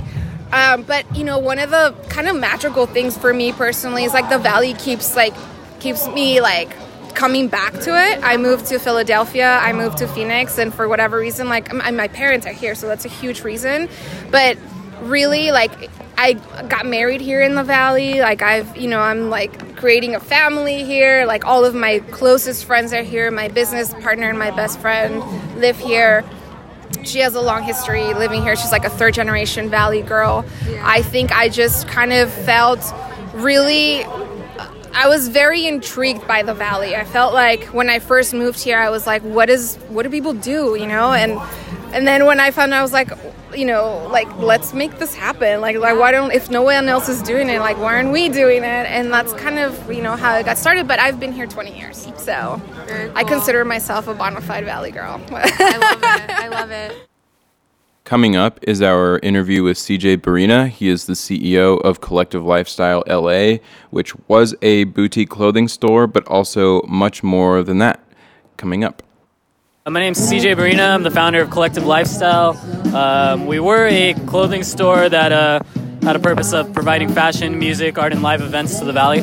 Um, 0.53 0.83
but 0.83 1.03
you 1.15 1.23
know, 1.23 1.39
one 1.39 1.57
of 1.57 1.71
the 1.71 1.95
kind 2.09 2.27
of 2.27 2.35
magical 2.35 2.85
things 2.85 3.17
for 3.17 3.33
me 3.33 3.51
personally 3.51 4.03
is 4.03 4.13
like 4.13 4.29
the 4.29 4.37
valley 4.37 4.75
keeps 4.75 5.15
like 5.15 5.33
keeps 5.79 6.07
me 6.07 6.41
like 6.41 6.69
coming 7.15 7.47
back 7.47 7.73
to 7.73 7.89
it. 7.89 8.19
I 8.23 8.37
moved 8.37 8.67
to 8.67 8.77
Philadelphia, 8.77 9.57
I 9.61 9.73
moved 9.73 9.97
to 9.97 10.07
Phoenix, 10.07 10.59
and 10.59 10.71
for 10.71 10.87
whatever 10.87 11.17
reason, 11.17 11.49
like 11.49 11.73
my 11.73 12.07
parents 12.07 12.45
are 12.45 12.53
here, 12.53 12.75
so 12.75 12.87
that's 12.87 13.03
a 13.03 13.09
huge 13.09 13.43
reason. 13.43 13.89
But 14.29 14.59
really, 15.01 15.51
like 15.51 15.89
I 16.19 16.33
got 16.69 16.85
married 16.85 17.21
here 17.21 17.41
in 17.41 17.55
the 17.55 17.63
valley. 17.63 18.19
Like 18.19 18.43
I've, 18.43 18.77
you 18.77 18.87
know, 18.87 18.99
I'm 18.99 19.31
like 19.31 19.75
creating 19.75 20.13
a 20.13 20.19
family 20.19 20.83
here. 20.83 21.25
Like 21.25 21.45
all 21.45 21.65
of 21.65 21.73
my 21.73 21.97
closest 22.11 22.65
friends 22.65 22.93
are 22.93 23.01
here. 23.01 23.31
My 23.31 23.47
business 23.47 23.91
partner 23.95 24.29
and 24.29 24.37
my 24.37 24.51
best 24.51 24.79
friend 24.79 25.19
live 25.59 25.79
here 25.79 26.23
she 27.03 27.19
has 27.19 27.35
a 27.35 27.41
long 27.41 27.63
history 27.63 28.13
living 28.13 28.41
here. 28.41 28.55
She's 28.55 28.71
like 28.71 28.85
a 28.85 28.89
third 28.89 29.13
generation 29.13 29.69
Valley 29.69 30.01
girl. 30.01 30.45
I 30.81 31.01
think 31.01 31.31
I 31.31 31.49
just 31.49 31.87
kind 31.87 32.13
of 32.13 32.31
felt 32.31 32.81
really. 33.33 34.05
I 34.95 35.07
was 35.07 35.27
very 35.27 35.65
intrigued 35.65 36.27
by 36.27 36.43
the 36.43 36.53
valley. 36.53 36.95
I 36.95 37.03
felt 37.03 37.33
like 37.33 37.63
when 37.65 37.89
I 37.89 37.97
first 37.97 38.31
moved 38.31 38.61
here, 38.61 38.77
I 38.77 38.91
was 38.91 39.07
like, 39.07 39.23
"What 39.23 39.49
is? 39.49 39.75
What 39.89 40.03
do 40.03 40.09
people 40.09 40.33
do?" 40.33 40.75
You 40.75 40.85
know, 40.85 41.13
and 41.13 41.39
and 41.93 42.07
then 42.07 42.25
when 42.25 42.39
I 42.39 42.51
found, 42.51 42.73
out, 42.73 42.79
I 42.79 42.81
was 42.81 42.93
like, 42.93 43.11
you 43.55 43.65
know, 43.65 44.07
like 44.11 44.27
let's 44.37 44.73
make 44.73 44.97
this 44.97 45.13
happen. 45.13 45.61
Like, 45.61 45.77
like 45.77 45.97
why 45.97 46.11
don't 46.11 46.31
if 46.31 46.49
no 46.49 46.63
one 46.63 46.89
else 46.89 47.07
is 47.07 47.21
doing 47.21 47.49
it, 47.49 47.59
like 47.59 47.77
why 47.77 47.95
aren't 47.95 48.11
we 48.11 48.29
doing 48.29 48.63
it? 48.63 48.85
And 48.87 49.11
that's 49.11 49.33
kind 49.33 49.59
of 49.59 49.91
you 49.91 50.01
know 50.01 50.15
how 50.15 50.35
it 50.35 50.45
got 50.45 50.57
started. 50.57 50.87
But 50.87 50.99
I've 50.99 51.19
been 51.19 51.31
here 51.31 51.45
20 51.47 51.77
years, 51.77 52.07
so 52.17 52.61
Very 52.85 53.11
I 53.15 53.23
consider 53.23 53.63
myself 53.63 54.07
a 54.07 54.13
bona 54.13 54.41
fide 54.41 54.65
Valley 54.65 54.91
girl. 54.91 55.21
I 55.31 55.77
love 55.77 56.01
it. 56.15 56.29
I 56.29 56.47
love 56.47 56.71
it. 56.71 57.07
Coming 58.03 58.35
up 58.35 58.59
is 58.63 58.81
our 58.81 59.17
interview 59.19 59.63
with 59.63 59.77
CJ 59.77 60.17
Barina. 60.17 60.67
He 60.67 60.89
is 60.89 61.05
the 61.05 61.13
CEO 61.13 61.79
of 61.81 62.01
Collective 62.01 62.43
Lifestyle 62.45 63.01
LA, 63.07 63.59
which 63.91 64.13
was 64.27 64.53
a 64.61 64.83
boutique 64.83 65.29
clothing 65.29 65.67
store, 65.69 66.05
but 66.05 66.27
also 66.27 66.81
much 66.83 67.23
more 67.23 67.63
than 67.63 67.77
that. 67.77 68.01
Coming 68.57 68.83
up. 68.83 69.01
Uh, 69.85 69.91
My 69.91 69.99
name's 70.01 70.19
CJ 70.19 70.55
Barina. 70.55 70.93
I'm 70.93 71.03
the 71.03 71.11
founder 71.11 71.41
of 71.41 71.49
Collective 71.49 71.85
Lifestyle. 71.85 72.57
Um, 72.93 73.45
we 73.47 73.59
were 73.61 73.87
a 73.87 74.13
clothing 74.27 74.63
store 74.63 75.07
that 75.07 75.31
uh, 75.31 75.61
had 76.03 76.15
a 76.17 76.19
purpose 76.19 76.51
of 76.53 76.73
providing 76.73 77.07
fashion, 77.09 77.57
music, 77.57 77.97
art, 77.97 78.11
and 78.11 78.21
live 78.21 78.41
events 78.41 78.79
to 78.79 78.85
the 78.85 78.93
Valley. 78.93 79.19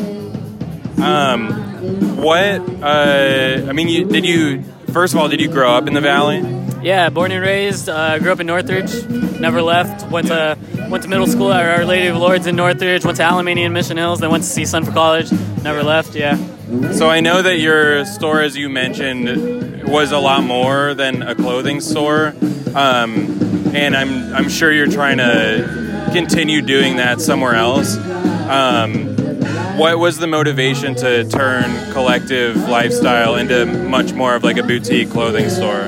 Um, 1.02 2.16
what? 2.16 2.60
Uh, 2.82 3.66
I 3.68 3.72
mean, 3.72 3.88
you, 3.88 4.04
did 4.06 4.24
you? 4.24 4.64
First 4.92 5.14
of 5.14 5.20
all, 5.20 5.28
did 5.28 5.40
you 5.40 5.48
grow 5.48 5.72
up 5.72 5.86
in 5.86 5.94
the 5.94 6.00
valley? 6.00 6.40
Yeah, 6.82 7.10
born 7.10 7.30
and 7.30 7.42
raised. 7.42 7.88
Uh, 7.88 8.18
grew 8.18 8.32
up 8.32 8.40
in 8.40 8.46
Northridge. 8.46 9.06
Never 9.38 9.62
left. 9.62 10.10
Went 10.10 10.26
to 10.28 10.58
went 10.88 11.04
to 11.04 11.08
middle 11.08 11.26
school 11.26 11.52
at 11.52 11.78
Our 11.78 11.84
Lady 11.84 12.08
of 12.08 12.16
Lourdes 12.16 12.46
in 12.46 12.56
Northridge. 12.56 13.04
Went 13.04 13.18
to 13.18 13.22
Alemany 13.22 13.58
in 13.58 13.72
Mission 13.72 13.96
Hills. 13.96 14.18
Then 14.20 14.30
went 14.30 14.42
to 14.42 14.48
CSUN 14.48 14.84
for 14.84 14.92
college. 14.92 15.30
Never 15.62 15.82
left. 15.82 16.14
Yeah. 16.16 16.36
So 16.92 17.08
I 17.08 17.20
know 17.20 17.40
that 17.42 17.58
your 17.58 18.04
store, 18.04 18.40
as 18.40 18.56
you 18.56 18.68
mentioned, 18.68 19.84
was 19.84 20.10
a 20.10 20.18
lot 20.18 20.42
more 20.42 20.94
than 20.94 21.22
a 21.22 21.34
clothing 21.34 21.80
store, 21.80 22.34
um, 22.74 23.74
and 23.74 23.96
I'm 23.96 24.34
I'm 24.34 24.48
sure 24.48 24.72
you're 24.72 24.90
trying 24.90 25.18
to 25.18 26.10
continue 26.12 26.62
doing 26.62 26.96
that 26.96 27.20
somewhere 27.20 27.54
else. 27.54 27.96
Um, 27.96 29.16
what 29.76 29.98
was 29.98 30.18
the 30.18 30.26
motivation 30.26 30.94
to 30.96 31.24
turn 31.28 31.92
collective 31.92 32.56
lifestyle 32.68 33.36
into 33.36 33.66
much 33.66 34.12
more 34.12 34.34
of 34.34 34.44
like 34.44 34.56
a 34.56 34.62
boutique 34.62 35.10
clothing 35.10 35.48
store? 35.48 35.86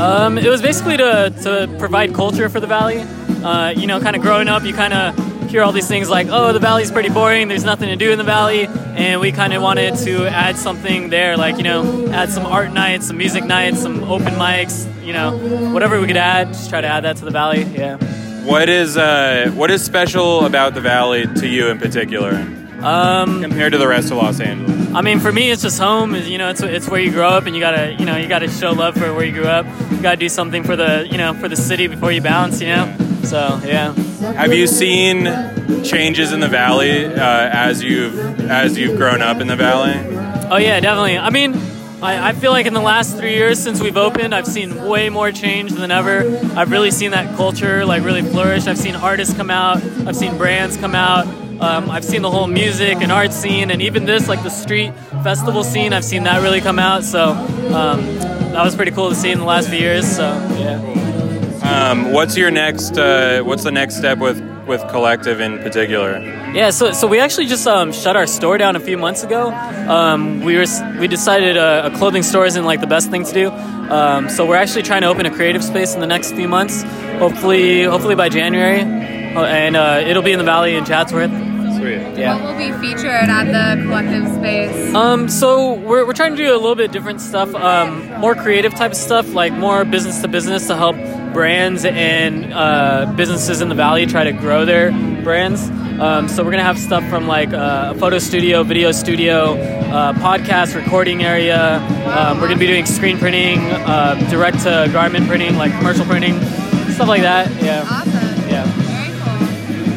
Um, 0.00 0.38
it 0.38 0.48
was 0.48 0.62
basically 0.62 0.96
to, 0.96 1.34
to 1.42 1.74
provide 1.78 2.14
culture 2.14 2.48
for 2.48 2.60
the 2.60 2.66
valley. 2.66 3.00
Uh, 3.44 3.70
you 3.70 3.86
know, 3.86 4.00
kind 4.00 4.16
of 4.16 4.22
growing 4.22 4.48
up, 4.48 4.62
you 4.62 4.72
kind 4.72 4.92
of 4.92 5.50
hear 5.50 5.62
all 5.62 5.72
these 5.72 5.88
things 5.88 6.08
like, 6.08 6.28
oh, 6.30 6.52
the 6.52 6.58
valley's 6.58 6.90
pretty 6.90 7.08
boring, 7.08 7.48
there's 7.48 7.64
nothing 7.64 7.88
to 7.88 7.96
do 7.96 8.12
in 8.12 8.18
the 8.18 8.24
valley. 8.24 8.66
And 8.66 9.20
we 9.20 9.32
kind 9.32 9.52
of 9.52 9.62
wanted 9.62 9.96
to 9.96 10.26
add 10.26 10.56
something 10.56 11.10
there, 11.10 11.36
like, 11.36 11.56
you 11.56 11.64
know, 11.64 12.08
add 12.10 12.30
some 12.30 12.46
art 12.46 12.72
nights, 12.72 13.08
some 13.08 13.16
music 13.16 13.44
nights, 13.44 13.82
some 13.82 14.04
open 14.04 14.34
mics, 14.34 14.86
you 15.04 15.12
know, 15.12 15.36
whatever 15.72 16.00
we 16.00 16.06
could 16.06 16.16
add, 16.16 16.48
just 16.48 16.70
try 16.70 16.80
to 16.80 16.86
add 16.86 17.04
that 17.04 17.16
to 17.16 17.24
the 17.24 17.30
valley. 17.30 17.62
Yeah. 17.62 17.96
What 18.44 18.68
is 18.68 18.96
uh, 18.96 19.50
what 19.54 19.70
is 19.70 19.84
special 19.84 20.46
about 20.46 20.74
the 20.74 20.80
valley 20.80 21.26
to 21.26 21.46
you 21.46 21.68
in 21.68 21.78
particular 21.78 22.46
Um, 22.82 23.42
compared 23.42 23.72
to 23.72 23.78
the 23.78 23.88
rest 23.88 24.10
of 24.10 24.16
Los 24.16 24.40
Angeles? 24.40 24.94
I 24.94 25.02
mean, 25.02 25.20
for 25.20 25.32
me, 25.32 25.50
it's 25.50 25.62
just 25.62 25.78
home. 25.78 26.14
You 26.14 26.38
know, 26.38 26.48
it's 26.50 26.62
it's 26.62 26.88
where 26.88 27.00
you 27.00 27.12
grow 27.12 27.28
up, 27.28 27.46
and 27.46 27.54
you 27.54 27.60
gotta, 27.60 27.92
you 27.92 28.04
know, 28.04 28.16
you 28.16 28.28
gotta 28.28 28.48
show 28.50 28.72
love 28.72 28.94
for 28.94 29.12
where 29.14 29.24
you 29.24 29.32
grew 29.32 29.44
up. 29.44 29.66
You 29.90 30.02
gotta 30.02 30.16
do 30.16 30.28
something 30.28 30.64
for 30.64 30.76
the, 30.76 31.06
you 31.10 31.18
know, 31.18 31.34
for 31.34 31.48
the 31.48 31.56
city 31.56 31.86
before 31.86 32.10
you 32.10 32.20
bounce. 32.22 32.60
You 32.60 32.68
know, 32.68 32.96
so 33.22 33.60
yeah. 33.64 33.92
Have 34.34 34.52
you 34.52 34.66
seen 34.66 35.24
changes 35.84 36.32
in 36.32 36.40
the 36.40 36.48
valley 36.48 37.06
uh, 37.06 37.12
as 37.16 37.82
you've 37.82 38.18
as 38.50 38.76
you've 38.76 38.96
grown 38.96 39.22
up 39.22 39.40
in 39.40 39.46
the 39.46 39.56
valley? 39.56 39.94
Oh 40.50 40.56
yeah, 40.56 40.80
definitely. 40.80 41.18
I 41.18 41.30
mean, 41.30 41.54
I, 42.02 42.30
I 42.30 42.32
feel 42.32 42.50
like 42.50 42.66
in 42.66 42.74
the 42.74 42.80
last 42.80 43.16
three 43.16 43.34
years 43.34 43.62
since 43.62 43.80
we've 43.80 43.96
opened, 43.96 44.34
I've 44.34 44.46
seen 44.46 44.86
way 44.86 45.10
more 45.10 45.30
change 45.30 45.72
than 45.72 45.90
ever. 45.90 46.20
I've 46.56 46.70
really 46.70 46.90
seen 46.90 47.12
that 47.12 47.36
culture 47.36 47.84
like 47.84 48.02
really 48.02 48.22
flourish. 48.22 48.66
I've 48.66 48.78
seen 48.78 48.96
artists 48.96 49.34
come 49.36 49.50
out. 49.50 49.76
I've 50.06 50.16
seen 50.16 50.36
brands 50.36 50.76
come 50.76 50.94
out. 50.94 51.26
Um, 51.60 51.90
I've 51.90 52.04
seen 52.04 52.22
the 52.22 52.30
whole 52.30 52.46
music 52.46 53.02
and 53.02 53.12
art 53.12 53.32
scene, 53.32 53.70
and 53.70 53.82
even 53.82 54.06
this 54.06 54.28
like 54.28 54.42
the 54.42 54.50
street 54.50 54.92
festival 55.22 55.62
scene. 55.62 55.92
I've 55.92 56.04
seen 56.04 56.24
that 56.24 56.42
really 56.42 56.60
come 56.60 56.78
out. 56.78 57.04
So 57.04 57.30
um, 57.30 58.00
that 58.52 58.64
was 58.64 58.74
pretty 58.74 58.92
cool 58.92 59.10
to 59.10 59.14
see 59.14 59.30
in 59.30 59.38
the 59.38 59.44
last 59.44 59.68
few 59.68 59.78
years. 59.78 60.06
So 60.06 60.22
yeah. 60.58 60.80
Um, 61.62 62.12
what's 62.12 62.36
your 62.36 62.50
next? 62.50 62.98
Uh, 62.98 63.42
what's 63.42 63.62
the 63.64 63.70
next 63.70 63.96
step 63.96 64.18
with 64.18 64.40
with 64.66 64.80
collective 64.88 65.40
in 65.40 65.58
particular? 65.58 66.18
Yeah, 66.54 66.70
so, 66.70 66.92
so 66.92 67.06
we 67.06 67.20
actually 67.20 67.46
just 67.46 67.66
um, 67.66 67.92
shut 67.92 68.16
our 68.16 68.26
store 68.26 68.58
down 68.58 68.74
a 68.76 68.80
few 68.80 68.96
months 68.96 69.22
ago. 69.22 69.50
Um, 69.50 70.40
we 70.40 70.56
were 70.56 70.66
we 70.98 71.08
decided 71.08 71.56
a, 71.56 71.86
a 71.86 71.90
clothing 71.98 72.22
store 72.22 72.46
isn't 72.46 72.64
like 72.64 72.80
the 72.80 72.86
best 72.86 73.10
thing 73.10 73.24
to 73.24 73.32
do, 73.32 73.50
um, 73.50 74.28
so 74.28 74.46
we're 74.46 74.56
actually 74.56 74.82
trying 74.82 75.02
to 75.02 75.08
open 75.08 75.26
a 75.26 75.30
creative 75.30 75.62
space 75.62 75.94
in 75.94 76.00
the 76.00 76.06
next 76.06 76.32
few 76.32 76.48
months. 76.48 76.82
Hopefully, 77.18 77.84
hopefully 77.84 78.14
by 78.14 78.28
January, 78.28 78.80
Uh, 79.30 79.44
and 79.44 79.76
uh, 79.76 80.02
it'll 80.04 80.24
be 80.24 80.32
in 80.32 80.38
the 80.38 80.44
Valley 80.44 80.74
in 80.74 80.84
Chatsworth. 80.84 81.30
Sweet. 81.98 82.18
Yeah. 82.18 82.34
What 82.34 82.44
will 82.44 82.58
be 82.58 82.72
featured 82.88 83.10
at 83.10 83.44
the 83.44 83.82
collective 83.82 84.28
space? 84.34 84.94
Um, 84.94 85.28
so 85.28 85.74
we're, 85.74 86.06
we're 86.06 86.12
trying 86.12 86.36
to 86.36 86.36
do 86.36 86.52
a 86.52 86.56
little 86.56 86.74
bit 86.74 86.92
different 86.92 87.20
stuff, 87.20 87.54
um, 87.54 88.08
more 88.20 88.34
creative 88.34 88.74
type 88.74 88.92
of 88.92 88.96
stuff, 88.96 89.32
like 89.34 89.52
more 89.52 89.84
business 89.84 90.20
to 90.22 90.28
business 90.28 90.66
to 90.68 90.76
help 90.76 90.96
brands 91.32 91.84
and 91.84 92.52
uh, 92.52 93.12
businesses 93.16 93.60
in 93.60 93.68
the 93.68 93.74
valley 93.74 94.06
try 94.06 94.24
to 94.24 94.32
grow 94.32 94.64
their 94.64 94.90
brands. 95.22 95.68
Um, 96.00 96.28
so 96.28 96.42
we're 96.42 96.50
gonna 96.50 96.62
have 96.62 96.78
stuff 96.78 97.06
from 97.10 97.26
like 97.26 97.52
uh, 97.52 97.92
a 97.94 97.98
photo 97.98 98.18
studio, 98.18 98.62
video 98.62 98.90
studio, 98.90 99.54
uh, 99.54 100.12
podcast 100.14 100.74
recording 100.74 101.22
area. 101.22 101.76
Um, 101.76 102.40
we're 102.40 102.48
gonna 102.48 102.58
be 102.58 102.66
doing 102.66 102.86
screen 102.86 103.18
printing, 103.18 103.58
uh, 103.58 104.14
direct 104.30 104.60
to 104.60 104.88
garment 104.92 105.28
printing, 105.28 105.56
like 105.56 105.72
commercial 105.72 106.06
printing, 106.06 106.40
stuff 106.92 107.08
like 107.08 107.22
that. 107.22 107.50
Yeah, 107.62 107.86
Awesome. 107.86 108.19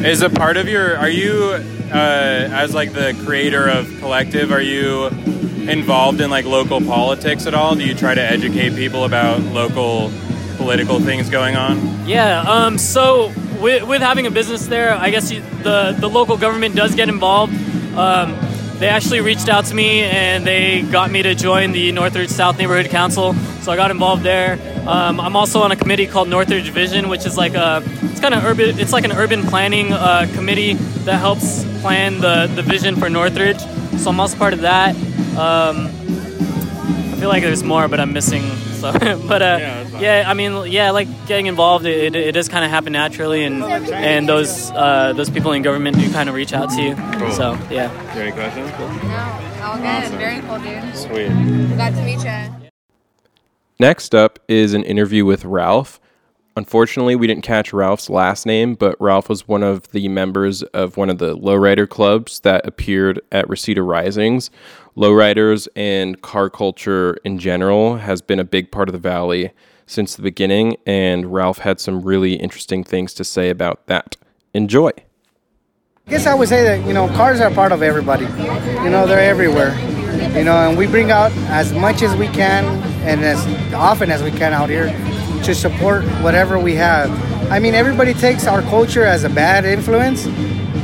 Is 0.04 0.20
a 0.20 0.28
part 0.28 0.58
of 0.58 0.68
your? 0.68 0.98
Are 0.98 1.08
you 1.08 1.54
uh, 1.90 2.48
as 2.52 2.74
like 2.74 2.92
the 2.92 3.18
creator 3.24 3.66
of 3.66 3.88
collective? 4.00 4.52
Are 4.52 4.60
you 4.60 5.06
involved 5.06 6.20
in 6.20 6.28
like 6.28 6.44
local 6.44 6.82
politics 6.82 7.46
at 7.46 7.54
all? 7.54 7.74
Do 7.74 7.84
you 7.86 7.94
try 7.94 8.14
to 8.14 8.20
educate 8.20 8.76
people 8.76 9.04
about 9.04 9.40
local 9.40 10.12
political 10.58 11.00
things 11.00 11.30
going 11.30 11.56
on? 11.56 12.06
Yeah. 12.06 12.42
Um, 12.42 12.76
so 12.76 13.32
with, 13.62 13.84
with 13.84 14.02
having 14.02 14.26
a 14.26 14.30
business 14.30 14.66
there, 14.66 14.92
I 14.92 15.08
guess 15.08 15.32
you, 15.32 15.40
the 15.62 15.96
the 15.98 16.10
local 16.10 16.36
government 16.36 16.76
does 16.76 16.94
get 16.94 17.08
involved. 17.08 17.54
Um, 17.96 18.34
they 18.78 18.88
actually 18.88 19.20
reached 19.20 19.48
out 19.48 19.66
to 19.66 19.74
me 19.74 20.02
and 20.02 20.46
they 20.46 20.82
got 20.82 21.10
me 21.10 21.22
to 21.22 21.34
join 21.34 21.72
the 21.72 21.92
Northridge 21.92 22.30
South 22.30 22.58
Neighborhood 22.58 22.90
Council. 22.90 23.34
So 23.62 23.70
I 23.72 23.76
got 23.76 23.90
involved 23.90 24.22
there. 24.22 24.58
Um, 24.86 25.20
I'm 25.20 25.36
also 25.36 25.60
on 25.60 25.72
a 25.72 25.76
committee 25.76 26.06
called 26.06 26.28
Northridge 26.28 26.70
Vision, 26.70 27.08
which 27.08 27.24
is 27.24 27.36
like 27.36 27.54
a 27.54 27.82
it's 28.02 28.20
kind 28.20 28.34
of 28.34 28.44
urban. 28.44 28.78
It's 28.78 28.92
like 28.92 29.04
an 29.04 29.12
urban 29.12 29.42
planning 29.42 29.92
uh, 29.92 30.26
committee 30.34 30.74
that 31.04 31.18
helps 31.18 31.64
plan 31.80 32.20
the 32.20 32.50
the 32.54 32.62
vision 32.62 32.96
for 32.96 33.08
Northridge. 33.08 33.60
So 33.98 34.10
I'm 34.10 34.20
also 34.20 34.36
part 34.36 34.52
of 34.52 34.60
that. 34.62 34.94
Um, 35.36 35.86
I 35.86 37.16
feel 37.18 37.28
like 37.28 37.42
there's 37.42 37.62
more, 37.62 37.88
but 37.88 38.00
I'm 38.00 38.12
missing. 38.12 38.42
So, 38.84 38.92
but 39.28 39.40
uh, 39.40 39.58
that's 39.58 39.90
fine. 39.92 40.02
yeah, 40.02 40.24
I 40.26 40.34
mean, 40.34 40.70
yeah, 40.70 40.90
like 40.90 41.08
getting 41.26 41.46
involved, 41.46 41.86
it, 41.86 42.14
it, 42.14 42.16
it 42.16 42.32
does 42.32 42.50
kind 42.50 42.66
of 42.66 42.70
happen 42.70 42.92
naturally, 42.92 43.42
and 43.42 43.64
and 43.64 44.28
those 44.28 44.70
uh, 44.72 45.14
those 45.14 45.30
people 45.30 45.52
in 45.52 45.62
government 45.62 45.96
do 45.98 46.12
kind 46.12 46.28
of 46.28 46.34
reach 46.34 46.52
out 46.52 46.68
to 46.70 46.82
you. 46.82 46.94
Cool. 47.18 47.30
So 47.30 47.58
yeah. 47.70 47.90
You 48.14 48.20
any 48.20 48.32
questions? 48.32 48.70
No, 48.78 49.64
all 49.64 49.76
good. 49.76 49.86
Awesome. 49.86 50.18
Very 50.18 50.40
cool, 50.42 50.58
dude. 50.58 50.96
Sweet. 50.96 51.74
Glad 51.76 51.94
to 51.94 52.02
meet 52.02 52.22
you. 52.22 52.68
Next 53.80 54.14
up 54.14 54.38
is 54.48 54.74
an 54.74 54.84
interview 54.84 55.24
with 55.24 55.46
Ralph. 55.46 55.98
Unfortunately, 56.56 57.16
we 57.16 57.26
didn't 57.26 57.42
catch 57.42 57.72
Ralph's 57.72 58.08
last 58.08 58.46
name, 58.46 58.74
but 58.74 59.00
Ralph 59.00 59.28
was 59.28 59.48
one 59.48 59.64
of 59.64 59.90
the 59.90 60.06
members 60.08 60.62
of 60.62 60.96
one 60.96 61.10
of 61.10 61.18
the 61.18 61.36
lowrider 61.36 61.88
clubs 61.88 62.40
that 62.40 62.64
appeared 62.64 63.20
at 63.32 63.48
Reseda 63.48 63.82
Risings. 63.82 64.50
Lowriders 64.96 65.66
and 65.74 66.20
car 66.22 66.48
culture 66.48 67.16
in 67.24 67.38
general 67.38 67.96
has 67.96 68.22
been 68.22 68.38
a 68.38 68.44
big 68.44 68.70
part 68.70 68.88
of 68.88 68.92
the 68.92 68.98
valley 68.98 69.50
since 69.86 70.14
the 70.14 70.22
beginning, 70.22 70.76
and 70.86 71.32
Ralph 71.32 71.58
had 71.58 71.80
some 71.80 72.02
really 72.02 72.34
interesting 72.34 72.84
things 72.84 73.12
to 73.14 73.24
say 73.24 73.50
about 73.50 73.86
that. 73.86 74.16
Enjoy. 74.54 74.90
I 76.06 76.10
guess 76.10 76.26
I 76.26 76.34
would 76.34 76.48
say 76.48 76.62
that 76.62 76.86
you 76.86 76.92
know 76.92 77.08
cars 77.08 77.40
are 77.40 77.50
part 77.50 77.72
of 77.72 77.82
everybody. 77.82 78.24
You 78.24 78.90
know 78.90 79.06
they're 79.06 79.18
everywhere. 79.18 79.76
You 80.36 80.44
know, 80.44 80.56
and 80.56 80.78
we 80.78 80.86
bring 80.86 81.10
out 81.10 81.32
as 81.48 81.72
much 81.72 82.02
as 82.02 82.14
we 82.14 82.28
can 82.28 82.64
and 83.02 83.24
as 83.24 83.44
often 83.74 84.10
as 84.10 84.22
we 84.22 84.30
can 84.30 84.52
out 84.52 84.68
here 84.68 84.86
to 85.42 85.54
support 85.54 86.04
whatever 86.22 86.58
we 86.58 86.74
have. 86.74 87.10
I 87.50 87.58
mean, 87.58 87.74
everybody 87.74 88.14
takes 88.14 88.46
our 88.46 88.62
culture 88.62 89.04
as 89.04 89.24
a 89.24 89.28
bad 89.28 89.64
influence, 89.64 90.26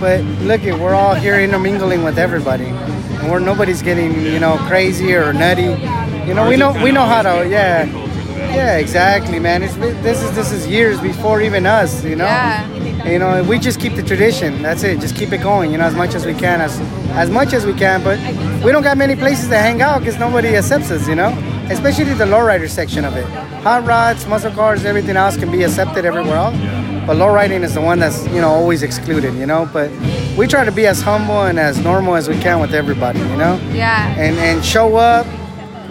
but 0.00 0.22
look, 0.42 0.62
we're 0.62 0.94
all 0.94 1.14
here 1.14 1.40
intermingling 1.40 2.02
with 2.02 2.18
everybody, 2.18 2.66
and 3.20 3.30
we're 3.30 3.38
nobody's 3.38 3.82
getting 3.82 4.20
you 4.22 4.40
know 4.40 4.56
crazy 4.68 5.14
or 5.14 5.32
nutty. 5.32 5.70
You 6.26 6.34
know, 6.34 6.48
we 6.48 6.56
know 6.56 6.72
we 6.82 6.90
know 6.90 7.04
how 7.04 7.22
to 7.22 7.48
yeah. 7.48 7.84
Yeah, 8.54 8.78
exactly, 8.78 9.38
man. 9.38 9.62
It's, 9.62 9.76
this 9.76 10.22
is 10.22 10.34
this 10.34 10.50
is 10.50 10.66
years 10.66 11.00
before 11.00 11.40
even 11.40 11.66
us, 11.66 12.04
you 12.04 12.16
know. 12.16 12.24
Yeah. 12.24 13.08
You 13.08 13.18
know, 13.18 13.44
we 13.44 13.58
just 13.58 13.78
keep 13.80 13.94
the 13.94 14.02
tradition. 14.02 14.60
That's 14.62 14.82
it. 14.82 15.00
Just 15.00 15.14
keep 15.14 15.32
it 15.32 15.38
going, 15.42 15.70
you 15.70 15.78
know, 15.78 15.84
as 15.84 15.94
much 15.94 16.14
as 16.14 16.26
we 16.26 16.34
can, 16.34 16.60
as 16.60 16.80
as 17.10 17.30
much 17.30 17.52
as 17.52 17.64
we 17.64 17.74
can. 17.74 18.02
But 18.02 18.18
we 18.64 18.72
don't 18.72 18.82
got 18.82 18.96
many 18.96 19.14
places 19.14 19.48
to 19.48 19.58
hang 19.58 19.82
out 19.82 20.00
because 20.00 20.18
nobody 20.18 20.56
accepts 20.56 20.90
us, 20.90 21.06
you 21.06 21.14
know. 21.14 21.30
Especially 21.70 22.12
the 22.14 22.24
lowrider 22.24 22.68
section 22.68 23.04
of 23.04 23.16
it. 23.16 23.26
Hot 23.62 23.84
rods, 23.86 24.26
muscle 24.26 24.50
cars, 24.50 24.84
everything 24.84 25.16
else 25.16 25.36
can 25.36 25.50
be 25.52 25.62
accepted 25.62 26.04
everywhere 26.04 26.36
else. 26.36 26.79
But 27.06 27.16
lowriding 27.16 27.62
is 27.62 27.74
the 27.74 27.80
one 27.80 27.98
that's 27.98 28.26
you 28.28 28.40
know 28.40 28.48
always 28.50 28.82
excluded, 28.82 29.34
you 29.34 29.46
know. 29.46 29.68
But 29.72 29.90
we 30.36 30.46
try 30.46 30.64
to 30.64 30.72
be 30.72 30.86
as 30.86 31.00
humble 31.02 31.42
and 31.42 31.58
as 31.58 31.78
normal 31.82 32.14
as 32.16 32.28
we 32.28 32.38
can 32.38 32.60
with 32.60 32.74
everybody, 32.74 33.18
you 33.20 33.36
know 33.36 33.58
Yeah. 33.72 34.08
and 34.18 34.36
and 34.38 34.64
show 34.64 34.96
up, 34.96 35.26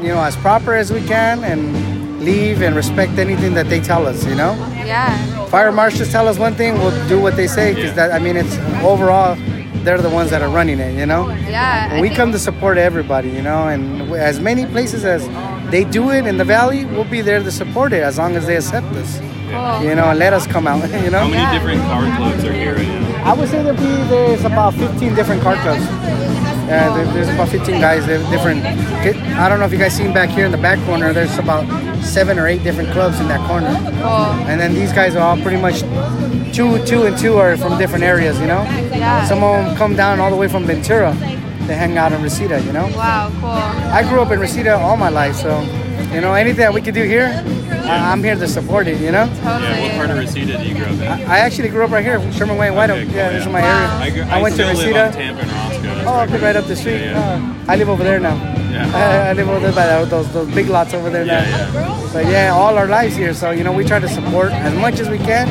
you 0.01 0.09
know, 0.09 0.21
as 0.23 0.35
proper 0.37 0.73
as 0.75 0.91
we 0.93 1.01
can, 1.05 1.43
and 1.43 2.21
leave 2.21 2.61
and 2.61 2.75
respect 2.75 3.17
anything 3.17 3.53
that 3.55 3.67
they 3.69 3.79
tell 3.79 4.05
us. 4.07 4.25
You 4.25 4.35
know, 4.35 4.53
Yeah. 4.85 5.11
fire 5.47 5.71
marshals 5.71 6.11
tell 6.11 6.27
us 6.27 6.37
one 6.37 6.53
thing, 6.55 6.77
we'll 6.77 7.07
do 7.07 7.19
what 7.19 7.35
they 7.35 7.47
say 7.47 7.73
because 7.73 7.93
that 7.95 8.11
I 8.13 8.19
mean 8.19 8.37
it's 8.37 8.57
overall 8.83 9.35
they're 9.83 9.97
the 10.01 10.09
ones 10.09 10.29
that 10.29 10.41
are 10.41 10.49
running 10.49 10.79
it. 10.79 10.93
You 10.99 11.05
know. 11.05 11.29
Yeah. 11.49 11.99
We 12.01 12.09
come 12.09 12.31
to 12.33 12.39
support 12.39 12.77
everybody, 12.77 13.29
you 13.29 13.41
know, 13.41 13.67
and 13.67 14.11
as 14.13 14.39
many 14.39 14.65
places 14.65 15.03
as 15.05 15.27
they 15.71 15.83
do 15.85 16.11
it 16.11 16.25
in 16.27 16.37
the 16.37 16.45
valley, 16.45 16.85
we'll 16.85 17.03
be 17.17 17.21
there 17.21 17.39
to 17.41 17.51
support 17.51 17.93
it 17.93 18.03
as 18.03 18.17
long 18.17 18.35
as 18.35 18.45
they 18.45 18.55
accept 18.57 18.87
us, 18.95 19.19
Cool. 19.49 19.83
you 19.89 19.95
know, 19.95 20.05
and 20.09 20.19
let 20.19 20.33
us 20.33 20.45
come 20.47 20.67
out, 20.67 20.81
you 21.03 21.09
know. 21.11 21.19
How 21.19 21.27
many 21.29 21.57
different 21.57 21.81
car 21.81 22.05
clubs 22.17 22.43
are 22.45 22.53
here 22.53 22.75
right 22.75 22.87
now? 22.87 23.31
I 23.31 23.33
would 23.33 23.49
say 23.49 23.61
there'll 23.63 23.77
be 23.79 24.03
there's 24.09 24.45
about 24.45 24.73
15 24.75 25.13
different 25.15 25.41
car 25.41 25.55
clubs. 25.61 25.83
Yeah, 26.69 26.89
uh, 26.89 26.95
there, 26.95 27.05
there's 27.13 27.29
about 27.29 27.49
15 27.49 27.81
guys. 27.81 28.05
They're 28.05 28.19
different. 28.29 28.63
I 28.63 29.49
don't 29.49 29.59
know 29.59 29.65
if 29.65 29.71
you 29.71 29.79
guys 29.79 29.95
seen 29.95 30.13
back 30.13 30.29
here 30.29 30.45
in 30.45 30.51
the 30.51 30.57
back 30.57 30.77
corner. 30.85 31.13
There's 31.13 31.35
about 31.39 31.65
seven 32.03 32.37
or 32.37 32.47
eight 32.47 32.63
different 32.63 32.91
clubs 32.91 33.19
in 33.19 33.27
that 33.27 33.45
corner. 33.47 33.73
Cool. 33.73 34.47
And 34.47 34.61
then 34.61 34.73
these 34.75 34.93
guys 34.93 35.15
are 35.15 35.21
all 35.21 35.41
pretty 35.41 35.59
much 35.59 35.79
two, 36.55 36.83
two 36.85 37.03
and 37.05 37.17
two 37.17 37.37
are 37.37 37.57
from 37.57 37.77
different 37.79 38.03
areas. 38.03 38.39
You 38.39 38.47
know. 38.47 38.61
Yeah. 38.63 39.25
Some 39.25 39.43
of 39.43 39.65
them 39.65 39.75
come 39.77 39.95
down 39.95 40.19
all 40.19 40.29
the 40.29 40.37
way 40.37 40.47
from 40.47 40.65
Ventura. 40.65 41.11
They 41.67 41.75
hang 41.75 41.97
out 41.97 42.11
in 42.13 42.21
Reseda. 42.21 42.61
You 42.61 42.71
know. 42.71 42.85
Wow. 42.95 43.29
Cool. 43.41 43.49
I 43.49 44.07
grew 44.07 44.21
up 44.21 44.31
in 44.31 44.39
Reseda 44.39 44.75
all 44.77 44.95
my 44.95 45.09
life, 45.09 45.35
so 45.35 45.59
you 46.13 46.21
know 46.21 46.33
anything 46.33 46.59
that 46.61 46.73
we 46.73 46.81
could 46.81 46.93
do 46.95 47.03
here, 47.03 47.27
I, 47.85 48.11
I'm 48.11 48.23
here 48.23 48.35
to 48.35 48.47
support 48.47 48.87
it. 48.87 48.99
You 48.99 49.11
know. 49.11 49.25
Totally. 49.43 49.69
Yeah, 49.69 49.81
what 49.83 49.91
part 49.95 50.09
of 50.11 50.17
Reseda 50.17 50.57
do 50.57 50.63
you 50.63 50.75
grow 50.75 50.85
up 50.85 50.91
in? 50.93 51.01
I 51.29 51.39
actually 51.39 51.69
grew 51.69 51.83
up 51.83 51.91
right 51.91 52.03
here, 52.03 52.19
Sherman 52.31 52.57
Wayne 52.57 52.75
White 52.75 52.89
Oak. 52.89 52.97
Okay, 52.99 53.05
cool, 53.07 53.15
yeah, 53.15 53.29
this 53.31 53.45
is 53.45 53.51
my 53.51 53.61
Wow. 53.61 54.01
area. 54.01 54.25
I, 54.25 54.29
I, 54.35 54.39
I 54.39 54.41
went 54.41 54.55
to 54.57 54.63
Reseda. 54.65 55.11
Tampa 55.13 55.41
and 55.41 55.51
Roscoe. 55.51 56.03
Oh, 56.11 56.21
okay, 56.21 56.39
right 56.43 56.55
up 56.55 56.65
the 56.65 56.75
street. 56.75 57.01
Yeah, 57.01 57.11
yeah. 57.37 57.63
Uh, 57.67 57.71
I 57.71 57.75
live 57.75 57.89
over 57.89 58.03
there 58.03 58.19
now. 58.19 58.35
Yeah. 58.71 58.91
I, 58.95 59.29
I 59.29 59.33
live 59.33 59.49
over 59.49 59.59
there 59.59 59.73
by 59.73 60.05
those 60.05 60.31
those 60.31 60.53
big 60.53 60.67
lots 60.67 60.93
over 60.93 61.09
there 61.09 61.25
Yeah, 61.25 61.41
now. 61.41 61.73
yeah. 61.73 62.09
But 62.13 62.25
yeah, 62.25 62.53
all 62.53 62.77
our 62.77 62.87
lives 62.87 63.15
here. 63.15 63.33
So 63.33 63.51
you 63.51 63.63
know, 63.63 63.71
we 63.73 63.83
try 63.83 63.99
to 63.99 64.07
support 64.09 64.51
as 64.51 64.73
much 64.75 64.99
as 64.99 65.09
we 65.09 65.17
can, 65.17 65.47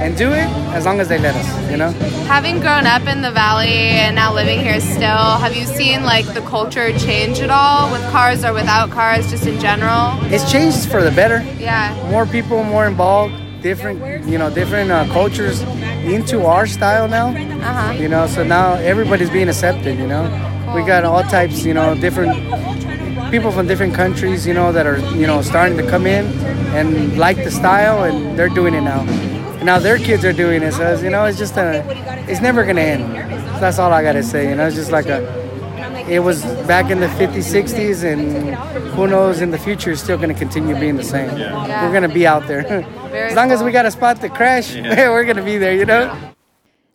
and 0.00 0.16
do 0.16 0.32
it 0.32 0.48
as 0.74 0.84
long 0.84 1.00
as 1.00 1.08
they 1.08 1.18
let 1.18 1.34
us. 1.34 1.70
You 1.70 1.76
know. 1.76 1.90
Having 2.26 2.60
grown 2.60 2.86
up 2.86 3.06
in 3.06 3.22
the 3.22 3.30
valley 3.30 3.68
and 4.02 4.14
now 4.14 4.32
living 4.32 4.60
here 4.60 4.80
still, 4.80 5.38
have 5.38 5.56
you 5.56 5.64
seen 5.64 6.04
like 6.04 6.26
the 6.34 6.42
culture 6.42 6.96
change 6.98 7.40
at 7.40 7.50
all 7.50 7.90
with 7.92 8.02
cars 8.10 8.44
or 8.44 8.52
without 8.52 8.90
cars, 8.90 9.30
just 9.30 9.46
in 9.46 9.58
general? 9.60 10.18
It's 10.32 10.50
changed 10.50 10.88
for 10.90 11.02
the 11.02 11.10
better. 11.10 11.42
Yeah. 11.58 11.94
More 12.10 12.26
people, 12.26 12.62
more 12.64 12.86
involved. 12.86 13.34
Different, 13.62 14.26
you 14.28 14.36
know, 14.36 14.50
different 14.50 14.90
uh, 14.90 15.06
cultures 15.06 15.62
into 16.04 16.44
our 16.44 16.66
style 16.66 17.08
now. 17.08 17.28
Uh 17.28 17.72
huh. 17.72 17.92
You 17.94 18.08
know, 18.08 18.26
so 18.26 18.44
now 18.44 18.74
everybody's 18.74 19.30
being 19.30 19.48
accepted. 19.48 19.96
You 19.98 20.06
know, 20.06 20.24
we 20.74 20.82
got 20.82 21.04
all 21.04 21.22
types. 21.22 21.64
You 21.64 21.72
know, 21.72 21.94
different 21.94 22.34
people 23.30 23.50
from 23.50 23.66
different 23.66 23.94
countries. 23.94 24.46
You 24.46 24.52
know, 24.52 24.70
that 24.72 24.86
are 24.86 24.98
you 25.16 25.26
know 25.26 25.40
starting 25.40 25.78
to 25.78 25.88
come 25.88 26.06
in 26.06 26.26
and 26.76 27.16
like 27.16 27.38
the 27.38 27.50
style, 27.50 28.04
and 28.04 28.38
they're 28.38 28.50
doing 28.50 28.74
it 28.74 28.82
now. 28.82 29.00
And 29.64 29.68
now 29.70 29.78
their 29.78 29.96
kids 29.96 30.26
are 30.26 30.32
doing 30.34 30.62
it. 30.62 30.72
So 30.74 30.92
it's, 30.92 31.02
you 31.02 31.08
know, 31.08 31.24
it's 31.24 31.38
just 31.38 31.56
a, 31.56 31.82
it's 32.28 32.42
never 32.42 32.66
gonna 32.66 32.82
end. 32.82 33.54
So 33.54 33.60
that's 33.60 33.78
all 33.78 33.90
I 33.94 34.02
gotta 34.02 34.22
say. 34.22 34.50
You 34.50 34.56
know, 34.56 34.66
it's 34.66 34.76
just 34.76 34.92
like 34.92 35.06
a. 35.06 35.24
It 36.06 36.18
was 36.18 36.44
back 36.66 36.90
in 36.90 37.00
the 37.00 37.06
50s, 37.06 37.50
60s, 37.50 38.04
and 38.04 38.54
who 38.92 39.06
knows 39.06 39.40
in 39.40 39.52
the 39.52 39.58
future 39.58 39.92
it's 39.92 40.02
still 40.02 40.18
going 40.18 40.28
to 40.28 40.38
continue 40.38 40.78
being 40.78 40.96
the 40.96 41.02
same. 41.02 41.34
Yeah. 41.38 41.82
We're 41.82 41.98
going 41.98 42.06
to 42.06 42.14
be 42.14 42.26
out 42.26 42.46
there. 42.46 42.66
As 43.14 43.34
long 43.34 43.50
as 43.52 43.62
we 43.62 43.72
got 43.72 43.86
a 43.86 43.90
spot 43.90 44.20
to 44.20 44.28
crash, 44.28 44.74
we're 44.76 45.24
going 45.24 45.38
to 45.38 45.42
be 45.42 45.56
there, 45.56 45.74
you 45.74 45.86
know? 45.86 46.14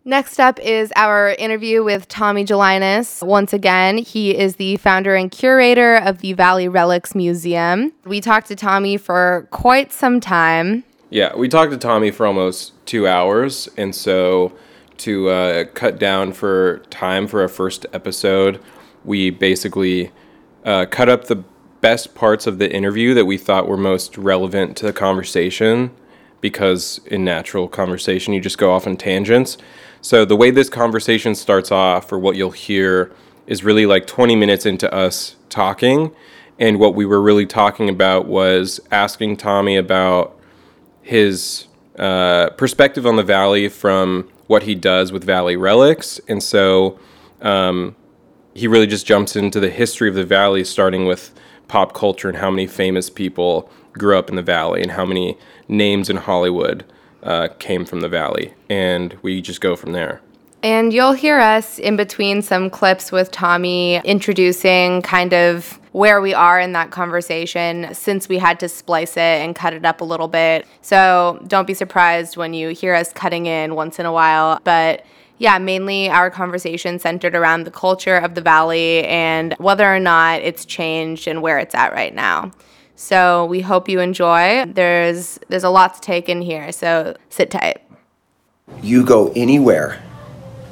Next 0.04 0.38
up 0.38 0.60
is 0.60 0.92
our 0.94 1.30
interview 1.30 1.82
with 1.82 2.06
Tommy 2.06 2.44
Gelinas. 2.44 3.20
Once 3.26 3.52
again, 3.52 3.98
he 3.98 4.36
is 4.36 4.56
the 4.56 4.76
founder 4.76 5.16
and 5.16 5.28
curator 5.28 5.96
of 5.96 6.18
the 6.18 6.34
Valley 6.34 6.68
Relics 6.68 7.16
Museum. 7.16 7.92
We 8.04 8.20
talked 8.20 8.46
to 8.46 8.54
Tommy 8.54 8.96
for 8.96 9.48
quite 9.50 9.92
some 9.92 10.20
time. 10.20 10.84
Yeah, 11.12 11.34
we 11.34 11.48
talked 11.48 11.72
to 11.72 11.76
Tommy 11.76 12.12
for 12.12 12.24
almost 12.24 12.72
two 12.86 13.08
hours, 13.08 13.68
and 13.76 13.92
so 13.92 14.52
to 14.98 15.28
uh, 15.28 15.64
cut 15.74 15.98
down 15.98 16.32
for 16.32 16.78
time 16.88 17.26
for 17.26 17.40
our 17.42 17.48
first 17.48 17.84
episode, 17.92 18.62
we 19.04 19.30
basically 19.30 20.12
uh, 20.64 20.86
cut 20.88 21.08
up 21.08 21.24
the 21.24 21.42
best 21.80 22.14
parts 22.14 22.46
of 22.46 22.58
the 22.58 22.72
interview 22.72 23.12
that 23.14 23.24
we 23.24 23.36
thought 23.36 23.66
were 23.66 23.76
most 23.76 24.16
relevant 24.16 24.76
to 24.76 24.86
the 24.86 24.92
conversation, 24.92 25.90
because 26.40 27.00
in 27.06 27.24
natural 27.24 27.66
conversation 27.66 28.32
you 28.32 28.40
just 28.40 28.58
go 28.58 28.72
off 28.72 28.86
on 28.86 28.96
tangents. 28.96 29.58
So 30.00 30.24
the 30.24 30.36
way 30.36 30.52
this 30.52 30.68
conversation 30.68 31.34
starts 31.34 31.72
off, 31.72 32.12
or 32.12 32.20
what 32.20 32.36
you'll 32.36 32.52
hear, 32.52 33.10
is 33.48 33.64
really 33.64 33.84
like 33.84 34.06
20 34.06 34.36
minutes 34.36 34.64
into 34.64 34.92
us 34.94 35.34
talking, 35.48 36.12
and 36.60 36.78
what 36.78 36.94
we 36.94 37.04
were 37.04 37.20
really 37.20 37.46
talking 37.46 37.88
about 37.88 38.26
was 38.26 38.78
asking 38.92 39.38
Tommy 39.38 39.76
about 39.76 40.36
his 41.02 41.66
uh, 41.98 42.50
perspective 42.50 43.06
on 43.06 43.16
the 43.16 43.22
valley 43.22 43.68
from 43.68 44.28
what 44.46 44.64
he 44.64 44.74
does 44.74 45.12
with 45.12 45.24
Valley 45.24 45.56
Relics. 45.56 46.20
And 46.28 46.42
so 46.42 46.98
um, 47.40 47.94
he 48.54 48.66
really 48.66 48.86
just 48.86 49.06
jumps 49.06 49.36
into 49.36 49.60
the 49.60 49.70
history 49.70 50.08
of 50.08 50.14
the 50.14 50.24
valley, 50.24 50.64
starting 50.64 51.06
with 51.06 51.32
pop 51.68 51.94
culture 51.94 52.28
and 52.28 52.38
how 52.38 52.50
many 52.50 52.66
famous 52.66 53.08
people 53.10 53.70
grew 53.92 54.18
up 54.18 54.28
in 54.28 54.36
the 54.36 54.42
valley 54.42 54.82
and 54.82 54.92
how 54.92 55.04
many 55.04 55.36
names 55.68 56.10
in 56.10 56.16
Hollywood 56.16 56.84
uh, 57.22 57.48
came 57.58 57.84
from 57.84 58.00
the 58.00 58.08
valley. 58.08 58.54
And 58.68 59.16
we 59.22 59.40
just 59.40 59.60
go 59.60 59.76
from 59.76 59.92
there. 59.92 60.20
And 60.62 60.92
you'll 60.92 61.12
hear 61.12 61.38
us 61.38 61.78
in 61.78 61.96
between 61.96 62.42
some 62.42 62.68
clips 62.68 63.10
with 63.10 63.30
Tommy 63.30 63.96
introducing 64.04 65.00
kind 65.00 65.32
of 65.32 65.78
where 65.92 66.20
we 66.20 66.34
are 66.34 66.60
in 66.60 66.72
that 66.72 66.90
conversation 66.90 67.92
since 67.94 68.28
we 68.28 68.38
had 68.38 68.60
to 68.60 68.68
splice 68.68 69.16
it 69.16 69.18
and 69.42 69.56
cut 69.56 69.72
it 69.72 69.84
up 69.84 70.00
a 70.02 70.04
little 70.04 70.28
bit. 70.28 70.66
So 70.82 71.42
don't 71.46 71.66
be 71.66 71.74
surprised 71.74 72.36
when 72.36 72.52
you 72.52 72.68
hear 72.68 72.94
us 72.94 73.12
cutting 73.12 73.46
in 73.46 73.74
once 73.74 73.98
in 73.98 74.06
a 74.06 74.12
while. 74.12 74.60
But 74.62 75.04
yeah, 75.38 75.58
mainly 75.58 76.10
our 76.10 76.30
conversation 76.30 76.98
centered 76.98 77.34
around 77.34 77.64
the 77.64 77.70
culture 77.70 78.16
of 78.16 78.34
the 78.34 78.42
valley 78.42 79.04
and 79.06 79.54
whether 79.54 79.92
or 79.92 79.98
not 79.98 80.42
it's 80.42 80.66
changed 80.66 81.26
and 81.26 81.40
where 81.40 81.58
it's 81.58 81.74
at 81.74 81.92
right 81.92 82.14
now. 82.14 82.50
So 82.94 83.46
we 83.46 83.62
hope 83.62 83.88
you 83.88 84.00
enjoy. 84.00 84.66
There's 84.66 85.40
there's 85.48 85.64
a 85.64 85.70
lot 85.70 85.94
to 85.94 86.00
take 86.02 86.28
in 86.28 86.42
here, 86.42 86.70
so 86.70 87.16
sit 87.30 87.50
tight. 87.50 87.78
You 88.82 89.02
go 89.02 89.32
anywhere 89.34 90.02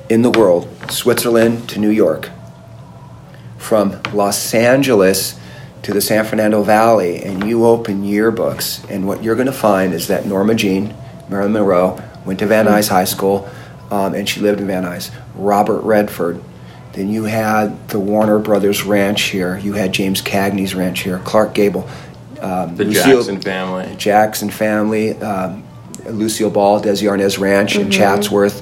in 0.08 0.22
the 0.22 0.30
world, 0.30 0.68
Switzerland 0.90 1.68
to 1.70 1.78
New 1.78 1.90
York, 1.90 2.30
from 3.58 4.00
Los 4.12 4.54
Angeles 4.54 5.38
to 5.82 5.92
the 5.92 6.00
San 6.00 6.24
Fernando 6.24 6.62
Valley, 6.62 7.22
and 7.22 7.44
you 7.48 7.64
open 7.66 8.02
yearbooks, 8.02 8.88
and 8.90 9.06
what 9.06 9.22
you're 9.22 9.34
going 9.36 9.46
to 9.46 9.52
find 9.52 9.92
is 9.94 10.08
that 10.08 10.26
Norma 10.26 10.54
Jean, 10.54 10.94
Marilyn 11.28 11.52
Monroe, 11.52 12.00
went 12.24 12.38
to 12.40 12.46
Van 12.46 12.66
Nuys 12.66 12.88
High 12.88 13.04
School, 13.04 13.48
um, 13.90 14.14
and 14.14 14.28
she 14.28 14.40
lived 14.40 14.60
in 14.60 14.66
Van 14.66 14.84
Nuys. 14.84 15.10
Robert 15.34 15.80
Redford. 15.80 16.42
Then 16.92 17.08
you 17.08 17.24
had 17.24 17.88
the 17.90 18.00
Warner 18.00 18.38
Brothers 18.38 18.82
Ranch 18.82 19.22
here. 19.24 19.56
You 19.58 19.74
had 19.74 19.92
James 19.92 20.20
Cagney's 20.20 20.74
ranch 20.74 21.00
here. 21.00 21.18
Clark 21.24 21.54
Gable. 21.54 21.88
Um, 22.40 22.76
The 22.76 22.84
Lucille- 22.86 23.18
Jackson 23.18 23.40
family. 23.40 23.94
Jackson 23.96 24.50
family, 24.50 25.16
um, 25.20 25.62
Lucille 26.06 26.50
Ball, 26.50 26.80
Desi 26.82 27.08
Arnaz 27.08 27.38
Ranch 27.38 27.76
in 27.76 27.90
Chatsworth. 27.90 28.60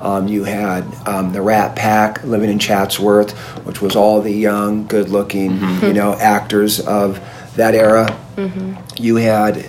Um, 0.00 0.28
you 0.28 0.44
had 0.44 0.84
um, 1.08 1.32
the 1.32 1.42
Rat 1.42 1.74
Pack 1.76 2.22
living 2.24 2.50
in 2.50 2.58
Chatsworth, 2.58 3.32
which 3.66 3.80
was 3.82 3.96
all 3.96 4.20
the 4.20 4.32
young, 4.32 4.86
good-looking, 4.86 5.60
you 5.82 5.92
know, 5.92 6.14
actors 6.14 6.78
of 6.80 7.20
that 7.56 7.74
era. 7.74 8.16
You 8.96 9.16
had 9.16 9.66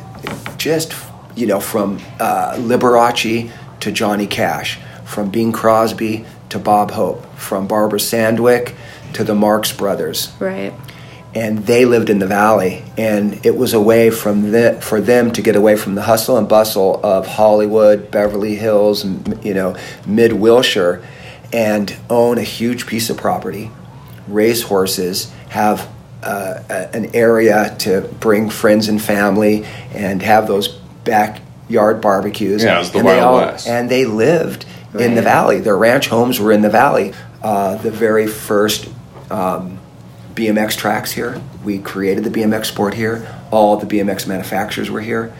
just, 0.58 0.94
you 1.36 1.48
know, 1.48 1.60
from 1.60 2.00
uh, 2.20 2.54
Liberace 2.58 3.52
to 3.80 3.92
Johnny 3.92 4.28
Cash, 4.28 4.80
from 5.06 5.30
Bing 5.32 5.52
Crosby 5.52 6.26
to 6.50 6.60
Bob 6.60 6.92
Hope, 6.92 7.26
from 7.36 7.68
Barbara 7.68 8.00
Stanwyck 8.00 8.76
to 9.13 9.24
the 9.24 9.34
Marx 9.34 9.72
Brothers 9.72 10.32
Right. 10.39 10.74
And 11.36 11.60
they 11.65 11.86
lived 11.86 12.10
in 12.10 12.20
the 12.20 12.26
valley. 12.28 12.84
And 12.98 13.46
it 13.46 13.56
was 13.56 13.74
a 13.74 13.82
way 13.82 14.10
from 14.10 14.52
the, 14.52 14.80
for 14.82 15.00
them 15.00 15.32
to 15.34 15.42
get 15.42 15.56
away 15.56 15.76
from 15.76 15.96
the 15.96 16.02
hustle 16.02 16.38
and 16.38 16.48
bustle 16.50 17.00
of 17.04 17.28
hollywood 17.28 18.10
beverly 18.12 18.56
hills 18.56 19.06
m- 19.06 19.24
you 19.44 19.54
know 19.54 19.76
mid 20.08 20.34
wilshire 20.34 21.02
and 21.54 21.96
own 22.10 22.38
a 22.38 22.44
huge 22.44 22.86
piece 22.88 23.10
of 23.10 23.18
property 23.18 23.70
race 24.28 24.62
horses 24.63 25.32
have 25.50 25.88
uh, 26.24 26.62
a- 26.70 26.96
an 26.96 27.15
area 27.15 27.76
to 27.80 28.02
bring 28.20 28.50
friends 28.50 28.88
and 28.89 29.02
family 29.02 29.65
and 29.94 30.22
have 30.22 30.48
those 30.48 30.68
backyard 31.06 32.02
barbecues. 32.02 32.63
Yeah, 32.63 32.76
it 32.76 32.80
was 32.80 32.92
the 32.92 33.00
and 33.00 33.08
they 33.08 33.18
Wild 33.18 33.42
West. 33.42 33.68
and 33.68 33.89
they 33.89 34.06
lived 34.06 34.65
in 34.98 35.15
the 35.15 35.22
valley. 35.22 35.60
Their 35.60 35.78
ranch 35.78 36.08
homes 36.08 36.39
were 36.39 36.52
in 36.52 36.62
the 36.62 36.70
valley 36.70 37.13
uh, 37.42 37.76
the 37.78 37.89
very 37.92 38.28
first 38.28 38.89
um, 39.32 39.79
BMX 40.34 40.78
tracks 40.78 41.12
here. 41.12 41.42
We 41.63 41.80
created 41.80 42.24
the 42.24 42.30
BMX 42.30 42.65
sport 42.65 42.94
here. 42.94 43.28
All 43.52 43.78
the 43.78 43.86
BMX 43.86 44.28
manufacturers 44.28 44.89
were 44.89 45.02
here. 45.02 45.34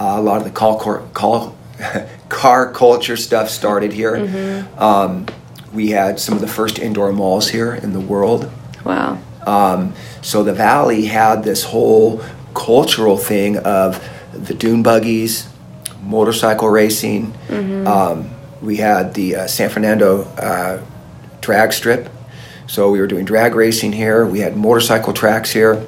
Uh, 0.00 0.14
a 0.16 0.22
lot 0.22 0.38
of 0.38 0.44
the 0.44 0.50
call, 0.50 0.78
cor- 0.78 1.06
call, 1.12 1.56
car 2.28 2.72
culture 2.72 3.16
stuff 3.16 3.50
started 3.50 3.92
here. 3.92 4.68
Um, 4.78 5.26
we 5.72 5.90
had 5.90 6.18
some 6.18 6.34
of 6.34 6.40
the 6.40 6.48
first 6.48 6.78
indoor 6.78 7.12
malls 7.12 7.48
here 7.48 7.74
in 7.74 7.92
the 7.92 8.00
world. 8.00 8.50
Wow. 8.84 9.18
Um, 9.46 9.94
so 10.22 10.42
the 10.42 10.52
valley 10.54 11.06
had 11.06 11.42
this 11.42 11.64
whole 11.64 12.22
cultural 12.54 13.16
thing 13.16 13.58
of 13.58 14.02
the 14.32 14.54
dune 14.54 14.82
buggies, 14.82 15.48
motorcycle 16.02 16.68
racing. 16.68 17.34
Um, 17.86 18.30
we 18.62 18.76
had 18.76 19.14
the 19.14 19.36
uh, 19.36 19.46
San 19.46 19.70
Fernando 19.70 20.22
uh, 20.22 20.82
drag 21.40 21.72
strip. 21.72 22.08
So 22.68 22.90
we 22.90 23.00
were 23.00 23.06
doing 23.06 23.24
drag 23.24 23.54
racing 23.54 23.92
here. 23.92 24.24
We 24.26 24.40
had 24.40 24.56
motorcycle 24.56 25.12
tracks 25.12 25.50
here. 25.50 25.84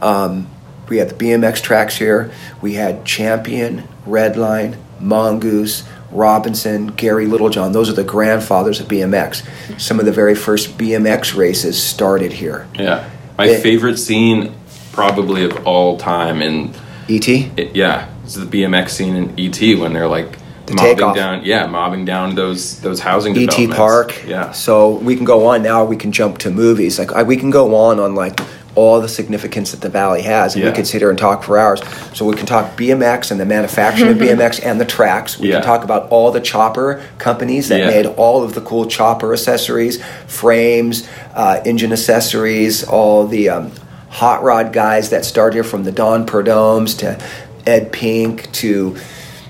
Um, 0.00 0.48
we 0.88 0.98
had 0.98 1.08
the 1.08 1.14
BMX 1.14 1.60
tracks 1.62 1.96
here. 1.96 2.30
We 2.60 2.74
had 2.74 3.04
Champion, 3.04 3.88
Redline, 4.06 4.76
Mongoose, 5.00 5.82
Robinson, 6.12 6.88
Gary 6.88 7.26
Littlejohn. 7.26 7.72
Those 7.72 7.88
are 7.90 7.94
the 7.94 8.04
grandfathers 8.04 8.80
of 8.80 8.86
BMX. 8.86 9.42
Some 9.80 9.98
of 9.98 10.06
the 10.06 10.12
very 10.12 10.34
first 10.34 10.78
BMX 10.78 11.34
races 11.36 11.82
started 11.82 12.32
here. 12.34 12.68
Yeah. 12.78 13.04
My 13.36 13.46
Yeah. 13.46 13.58
favorite 13.58 13.98
scene, 13.98 14.52
probably 14.92 15.44
of 15.44 15.66
all 15.66 15.96
time, 15.96 16.40
in 16.42 16.72
ET? 17.08 17.28
it, 17.56 17.74
yeah, 17.74 18.06
It's 18.24 18.34
the 18.34 18.44
BMX 18.46 18.90
scene 18.94 19.14
in 19.16 19.32
ET 19.38 19.74
when 19.78 19.92
they're 19.94 20.08
like 20.08 20.38
The 20.66 20.74
mobbing 20.74 20.96
takeoff. 20.96 21.14
down, 21.16 21.44
yeah, 21.44 21.66
mobbing 21.66 22.04
down 22.04 22.34
those 22.34 22.80
those 22.80 23.00
housing 23.00 23.32
ET 23.36 23.40
developments. 23.50 23.76
Park. 23.76 24.24
Yeah. 24.26 24.50
So 24.52 24.90
we 24.96 25.14
can 25.16 25.24
go 25.24 25.46
on 25.46 25.62
now. 25.62 25.84
We 25.84 25.96
can 25.96 26.10
jump 26.12 26.38
to 26.38 26.50
movies. 26.50 26.98
Like 26.98 27.12
I, 27.12 27.22
we 27.22 27.36
can 27.36 27.50
go 27.50 27.74
on 27.76 28.00
on 28.00 28.14
like 28.14 28.40
all 28.74 29.00
the 29.00 29.08
significance 29.08 29.70
that 29.70 29.80
the 29.80 29.88
valley 29.88 30.20
has, 30.22 30.54
and 30.54 30.62
Yeah. 30.62 30.70
we 30.70 30.76
could 30.76 30.86
sit 30.86 31.00
here 31.00 31.08
and 31.08 31.18
talk 31.18 31.42
for 31.44 31.56
hours. 31.56 31.80
So 32.14 32.26
we 32.26 32.34
can 32.34 32.44
talk 32.46 32.76
BMX 32.76 33.30
and 33.30 33.40
the 33.40 33.46
manufacturing 33.46 34.10
of 34.10 34.18
BMX 34.26 34.60
and 34.62 34.78
the 34.80 34.84
tracks. 34.84 35.38
We 35.38 35.48
Yeah. 35.48 35.54
can 35.60 35.62
talk 35.64 35.82
about 35.84 36.08
all 36.10 36.30
the 36.30 36.40
chopper 36.42 37.00
companies 37.18 37.68
that 37.68 37.78
Yeah. 37.80 37.86
made 37.86 38.06
all 38.06 38.42
of 38.42 38.54
the 38.54 38.60
cool 38.60 38.84
chopper 38.86 39.32
accessories, 39.32 40.02
frames, 40.26 41.08
uh, 41.34 41.60
engine 41.64 41.92
accessories, 41.92 42.84
all 42.84 43.26
the 43.26 43.48
um, 43.48 43.70
hot 44.10 44.42
rod 44.42 44.72
guys 44.72 45.08
that 45.10 45.24
started 45.24 45.54
here 45.54 45.64
from 45.64 45.84
the 45.84 45.92
Don 45.92 46.26
Prudhommes 46.26 46.98
to 46.98 47.18
Ed 47.66 47.92
Pink 47.92 48.50
to. 48.52 48.96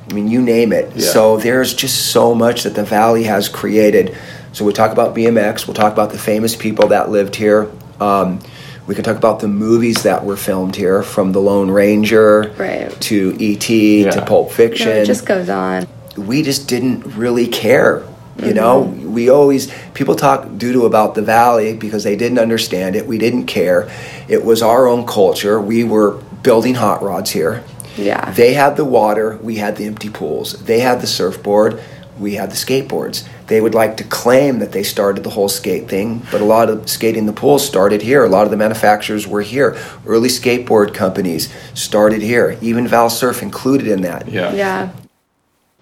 I 0.09 0.13
mean, 0.13 0.29
you 0.29 0.41
name 0.41 0.73
it. 0.73 0.95
Yeah. 0.97 1.03
So 1.13 1.37
there's 1.37 1.75
just 1.75 2.13
so 2.13 2.35
much 2.35 2.63
that 2.63 2.75
the 2.75 2.85
valley 2.85 3.25
has 3.25 3.49
created. 3.49 4.17
So 4.53 4.65
we 4.65 4.73
talk 4.73 4.93
about 4.93 5.15
BMX. 5.15 5.67
We'll 5.67 5.75
talk 5.75 5.93
about 5.93 6.11
the 6.11 6.19
famous 6.19 6.55
people 6.57 6.89
that 6.89 7.11
lived 7.11 7.35
here. 7.37 7.71
Um, 8.01 8.41
we 8.87 8.95
can 8.95 9.03
talk 9.03 9.17
about 9.17 9.41
the 9.41 9.49
movies 9.49 10.05
that 10.05 10.25
were 10.25 10.37
filmed 10.37 10.77
here, 10.77 11.03
from 11.03 11.33
The 11.33 11.41
Lone 11.41 11.71
Ranger 11.71 12.53
Right. 12.57 12.89
to 13.03 13.37
E.T. 13.39 14.05
to 14.05 14.25
Pulp 14.25 14.53
Fiction 14.53 14.89
No, 14.89 14.95
it 14.95 15.07
just 15.07 15.27
goes 15.27 15.49
on. 15.49 15.89
we 16.17 16.43
just 16.43 16.69
didn't 16.69 17.01
really 17.17 17.49
care. 17.49 18.05
You 18.41 18.53
know, 18.53 18.81
we 18.83 19.31
always 19.31 19.73
people 19.95 20.15
talk 20.15 20.43
doo 20.59 20.71
doo 20.73 20.85
about 20.85 21.15
the 21.15 21.23
valley 21.23 21.75
because 21.75 22.05
they 22.05 22.17
didn't 22.17 22.39
understand 22.39 22.95
it. 22.95 23.07
We 23.07 23.17
didn't 23.17 23.47
care. 23.47 23.91
It 24.29 24.45
was 24.45 24.61
our 24.61 24.87
own 24.87 25.07
culture. 25.07 25.59
We 25.59 25.85
were 25.85 26.19
building 26.43 26.75
hot 26.75 27.03
rods 27.03 27.31
here. 27.31 27.65
Yeah. 27.97 28.31
They 28.31 28.55
had 28.55 28.77
the 28.77 28.85
water. 28.85 29.37
We 29.43 29.57
had 29.57 29.77
the 29.77 29.85
empty 29.87 30.11
pools. 30.11 30.53
They 30.65 30.81
had 30.81 31.01
the 31.01 31.07
surfboard. 31.07 31.83
We 32.19 32.35
had 32.35 32.51
the 32.51 32.57
skateboards. 32.57 33.29
They 33.47 33.61
would 33.61 33.75
like 33.75 33.99
to 33.99 34.05
claim 34.05 34.59
that 34.61 34.73
they 34.73 34.83
started 34.83 35.23
the 35.23 35.31
whole 35.31 35.49
skate 35.49 35.89
thing, 35.89 36.27
but 36.33 36.41
a 36.41 36.45
lot 36.45 36.71
of 36.71 36.89
skating 36.89 37.27
the 37.27 37.33
pools 37.33 37.67
started 37.67 38.01
here. 38.01 38.25
A 38.25 38.29
lot 38.29 38.45
of 38.45 38.51
the 38.51 38.57
manufacturers 38.57 39.27
were 39.27 39.43
here. 39.43 39.77
Early 40.07 40.31
skateboard 40.31 40.95
companies 40.95 41.53
started 41.75 42.23
here. 42.23 42.59
Even 42.63 42.89
Val 42.89 43.11
Surf 43.11 43.43
included 43.43 43.87
in 43.87 44.03
that. 44.03 44.29
Yeah. 44.29 44.53
Yeah. 44.53 44.91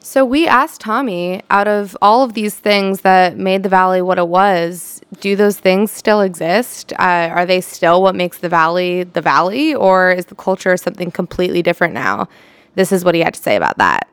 So 0.00 0.24
we 0.24 0.46
asked 0.46 0.83
Tommy, 0.83 1.40
out 1.48 1.66
of 1.66 1.96
all 2.03 2.24
of 2.24 2.35
these 2.35 2.55
things 2.55 3.00
that 3.00 3.38
made 3.38 3.62
the 3.62 3.70
valley 3.70 4.03
what 4.03 4.18
it 4.18 4.29
was, 4.29 4.93
do 5.20 5.37
those 5.37 5.59
things 5.59 5.90
still 5.90 6.20
exist? 6.20 6.92
Uh, 6.94 7.31
are 7.33 7.46
they 7.46 7.61
still 7.61 8.03
what 8.03 8.14
makes 8.14 8.38
the 8.38 8.48
valley 8.48 9.05
the 9.05 9.20
valley, 9.20 9.74
or 9.74 10.11
is 10.12 10.27
the 10.27 10.35
culture 10.35 10.77
something 10.77 11.11
completely 11.11 11.62
different 11.62 11.94
now? 11.94 12.29
This 12.74 12.92
is 12.92 13.05
what 13.05 13.14
he 13.14 13.20
had 13.22 13.35
to 13.35 13.42
say 13.42 13.57
about 13.57 13.79
that. 13.79 14.09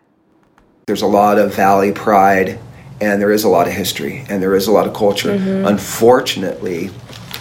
there's 0.88 1.02
a 1.02 1.08
lot 1.08 1.38
of 1.38 1.54
valley 1.56 1.92
pride 1.92 2.60
and 3.00 3.22
there 3.22 3.32
is 3.32 3.44
a 3.44 3.50
lot 3.50 3.68
of 3.68 3.74
history 3.74 4.24
and 4.30 4.42
there 4.44 4.56
is 4.56 4.68
a 4.68 4.72
lot 4.72 4.86
of 4.88 4.94
culture. 4.94 5.32
Unfortunately, 5.32 6.92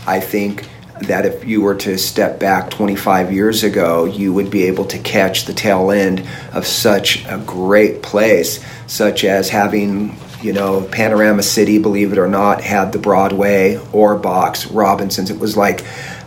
I 0.06 0.20
think 0.20 0.68
that 1.02 1.26
if 1.26 1.44
you 1.44 1.60
were 1.60 1.74
to 1.76 1.98
step 1.98 2.38
back 2.38 2.70
25 2.70 3.32
years 3.32 3.62
ago, 3.64 4.04
you 4.04 4.32
would 4.32 4.50
be 4.50 4.64
able 4.64 4.84
to 4.86 4.98
catch 4.98 5.44
the 5.44 5.52
tail 5.52 5.90
end 5.90 6.26
of 6.52 6.66
such 6.66 7.24
a 7.26 7.38
great 7.46 8.02
place, 8.02 8.64
such 8.86 9.24
as 9.24 9.48
having, 9.48 10.16
you 10.42 10.52
know, 10.52 10.82
Panorama 10.92 11.42
City, 11.42 11.78
believe 11.78 12.12
it 12.12 12.18
or 12.18 12.28
not, 12.28 12.60
had 12.62 12.92
the 12.92 12.98
Broadway 12.98 13.76
Ohrbach's, 13.92 14.66
Robinson's. 14.66 15.30
It 15.30 15.38
was 15.38 15.56
like 15.56 15.84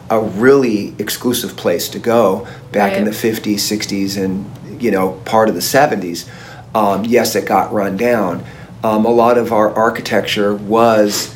a 0.10 0.20
really 0.20 0.94
exclusive 1.00 1.56
place 1.58 1.90
to 1.90 2.00
go 2.00 2.48
back 2.72 2.94
in 2.94 3.06
the 3.06 3.12
50s, 3.12 3.56
60s, 3.56 4.24
and, 4.24 4.82
you 4.82 4.92
know, 4.92 5.14
part 5.26 5.50
of 5.50 5.56
the 5.56 5.62
70s. 5.62 6.30
Um, 6.76 7.06
yes, 7.06 7.36
it 7.36 7.46
got 7.48 7.72
run 7.74 7.98
down. 7.98 8.44
Um, 8.84 9.06
a 9.06 9.10
lot 9.10 9.38
of 9.38 9.52
our 9.54 9.74
architecture 9.74 10.54
was 10.56 11.36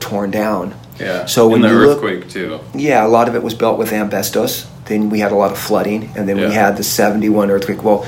torn 0.00 0.30
down. 0.30 0.74
Yeah. 0.98 1.26
So 1.26 1.46
when 1.48 1.62
and 1.62 1.64
the 1.64 1.68
you 1.78 1.86
look- 1.86 1.96
earthquake 1.98 2.28
too. 2.30 2.58
Yeah, 2.74 3.06
a 3.06 3.08
lot 3.08 3.28
of 3.28 3.34
it 3.34 3.42
was 3.42 3.54
built 3.54 3.78
with 3.78 3.92
asbestos. 3.92 4.66
Then 4.86 5.10
we 5.10 5.18
had 5.20 5.30
a 5.32 5.34
lot 5.34 5.52
of 5.52 5.58
flooding, 5.58 6.10
and 6.16 6.28
then 6.28 6.38
Yeah. 6.38 6.48
we 6.48 6.54
had 6.54 6.76
the 6.76 6.82
'71 6.84 7.50
earthquake. 7.50 7.82
Well, 7.84 8.06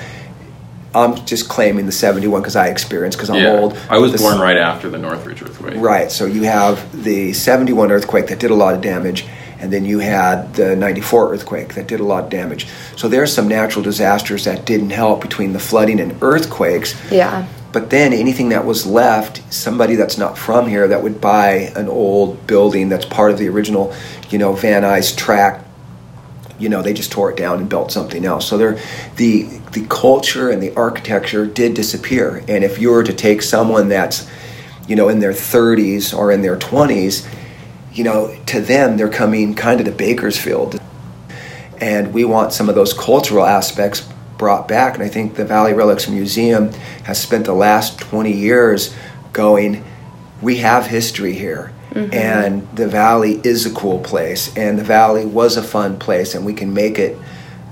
I'm 0.95 1.25
just 1.27 1.49
claiming 1.49 1.87
the 1.87 1.93
'71 1.93 2.41
because 2.41 2.57
I 2.57 2.69
experienced 2.69 3.19
because 3.19 3.31
I'm 3.31 3.43
yeah. 3.43 3.59
old. 3.59 3.79
I 3.91 3.99
was 3.99 4.13
The 4.13 4.19
born 4.19 4.39
right 4.39 4.57
after 4.57 4.89
the 4.89 4.99
Northridge 4.99 5.43
earthquake. 5.43 5.77
Right. 5.77 6.11
So 6.11 6.27
you 6.27 6.43
have 6.45 7.05
the 7.05 7.33
71 7.33 7.93
earthquake 7.93 8.29
that 8.29 8.39
did 8.39 8.51
a 8.51 8.55
lot 8.55 8.75
of 8.75 8.81
damage, 8.81 9.27
and 9.59 9.73
then 9.73 9.85
you 9.85 9.99
had 9.99 10.55
the 10.55 10.77
94 10.77 11.35
earthquake 11.35 11.75
that 11.75 11.89
did 11.89 12.01
a 12.01 12.05
lot 12.05 12.25
of 12.25 12.31
damage. 12.31 12.67
So 12.97 13.09
there 13.09 13.23
are 13.23 13.27
some 13.27 13.49
natural 13.49 13.83
disasters 13.83 14.45
that 14.45 14.65
didn't 14.65 14.91
help 14.91 15.21
between 15.21 15.53
the 15.53 15.59
flooding 15.59 16.01
and 16.01 16.17
earthquakes. 16.23 16.95
Yeah. 17.11 17.47
But 17.71 17.91
then 17.91 18.15
anything 18.15 18.49
that 18.49 18.65
was 18.65 18.87
left, 18.87 19.43
somebody 19.53 19.95
that's 19.95 20.17
not 20.17 20.39
from 20.39 20.69
here 20.69 20.89
that 20.89 21.03
would 21.03 21.21
buy 21.21 21.71
an 21.77 21.89
old 21.89 22.47
building 22.47 22.89
that's 22.89 23.05
part 23.05 23.31
of 23.31 23.39
the 23.39 23.49
original, 23.49 23.95
you 24.31 24.39
know, 24.39 24.55
Van 24.55 24.83
Nuys 24.83 25.15
track, 25.15 25.65
you 26.59 26.69
know, 26.69 26.83
they 26.83 26.93
just 26.93 27.13
tore 27.13 27.31
it 27.31 27.37
down 27.37 27.59
and 27.59 27.69
built 27.69 27.93
something 27.93 28.25
else. 28.25 28.47
So 28.47 28.59
there, 28.59 28.79
the 29.17 29.45
the 29.73 29.87
culture 29.89 30.51
and 30.51 30.63
the 30.63 30.75
architecture 30.75 31.47
did 31.47 31.75
disappear. 31.75 32.45
And 32.49 32.65
if 32.65 32.79
you 32.79 32.91
were 32.91 33.05
to 33.05 33.13
take 33.13 33.43
someone 33.43 33.89
that's, 33.89 34.29
you 34.87 34.97
know, 34.97 35.09
in 35.09 35.21
their 35.21 35.33
30s 35.33 36.17
or 36.17 36.33
in 36.33 36.43
their 36.43 36.57
20s, 36.57 37.29
you 37.93 38.05
know, 38.05 38.37
to 38.47 38.61
them 38.61 38.97
they're 38.97 39.09
coming 39.09 39.55
kind 39.55 39.81
of 39.81 39.87
to 39.87 39.93
Bakersfield, 39.93 40.81
and 41.81 42.13
we 42.13 42.25
want 42.25 42.53
some 42.53 42.69
of 42.69 42.75
those 42.75 42.93
cultural 42.93 43.45
aspects 43.45 44.09
brought 44.37 44.69
back. 44.69 44.95
And 44.95 45.03
I 45.03 45.09
think 45.09 45.35
the 45.35 45.45
Valley 45.45 45.75
Relics 45.75 46.09
Museum 46.09 46.73
has 47.05 47.21
spent 47.21 47.45
the 47.45 47.53
last 47.53 47.99
20 47.99 48.33
years 48.33 48.95
going, 49.33 49.85
we 50.41 50.59
have 50.59 50.87
history 50.87 51.33
here. 51.35 51.73
And 51.95 52.69
the 52.77 52.87
valley 52.87 53.41
is 53.45 53.67
a 53.67 53.71
cool 53.73 53.99
place, 54.01 54.55
and 54.57 54.79
the 54.79 54.85
valley 54.85 55.25
was 55.25 55.57
a 55.57 55.63
fun 55.63 55.99
place, 55.99 56.35
and 56.35 56.45
we 56.45 56.53
can 56.53 56.75
make 56.75 56.99
it 56.99 57.17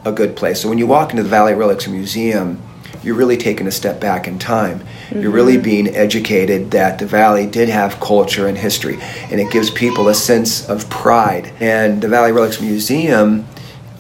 a 0.05 0.13
good 0.13 0.37
place. 0.37 0.61
So 0.61 0.69
when 0.69 0.79
you 0.79 0.87
walk 0.87 1.11
into 1.11 1.23
the 1.23 1.29
Valley 1.29 1.55
Relics 1.55 1.87
Museum, 1.89 2.63
you're 3.03 3.15
really 3.15 3.37
taking 3.37 3.67
a 3.67 3.71
step 3.71 4.01
back 4.01 4.27
in 4.27 4.39
time. 4.39 4.83
You're 5.13 5.31
really 5.31 5.59
being 5.59 5.89
educated 5.95 6.71
that 6.73 6.99
the 6.99 7.07
valley 7.07 7.47
did 7.47 7.69
have 7.69 8.01
culture 8.01 8.49
and 8.49 8.57
history, 8.57 8.99
and 9.31 9.41
it 9.41 9.51
gives 9.53 9.71
people 9.71 10.09
a 10.09 10.15
sense 10.15 10.69
of 10.69 10.89
pride. 10.91 11.53
And 11.61 12.01
the 12.01 12.09
Valley 12.09 12.33
Relics 12.33 12.61
Museum 12.61 13.47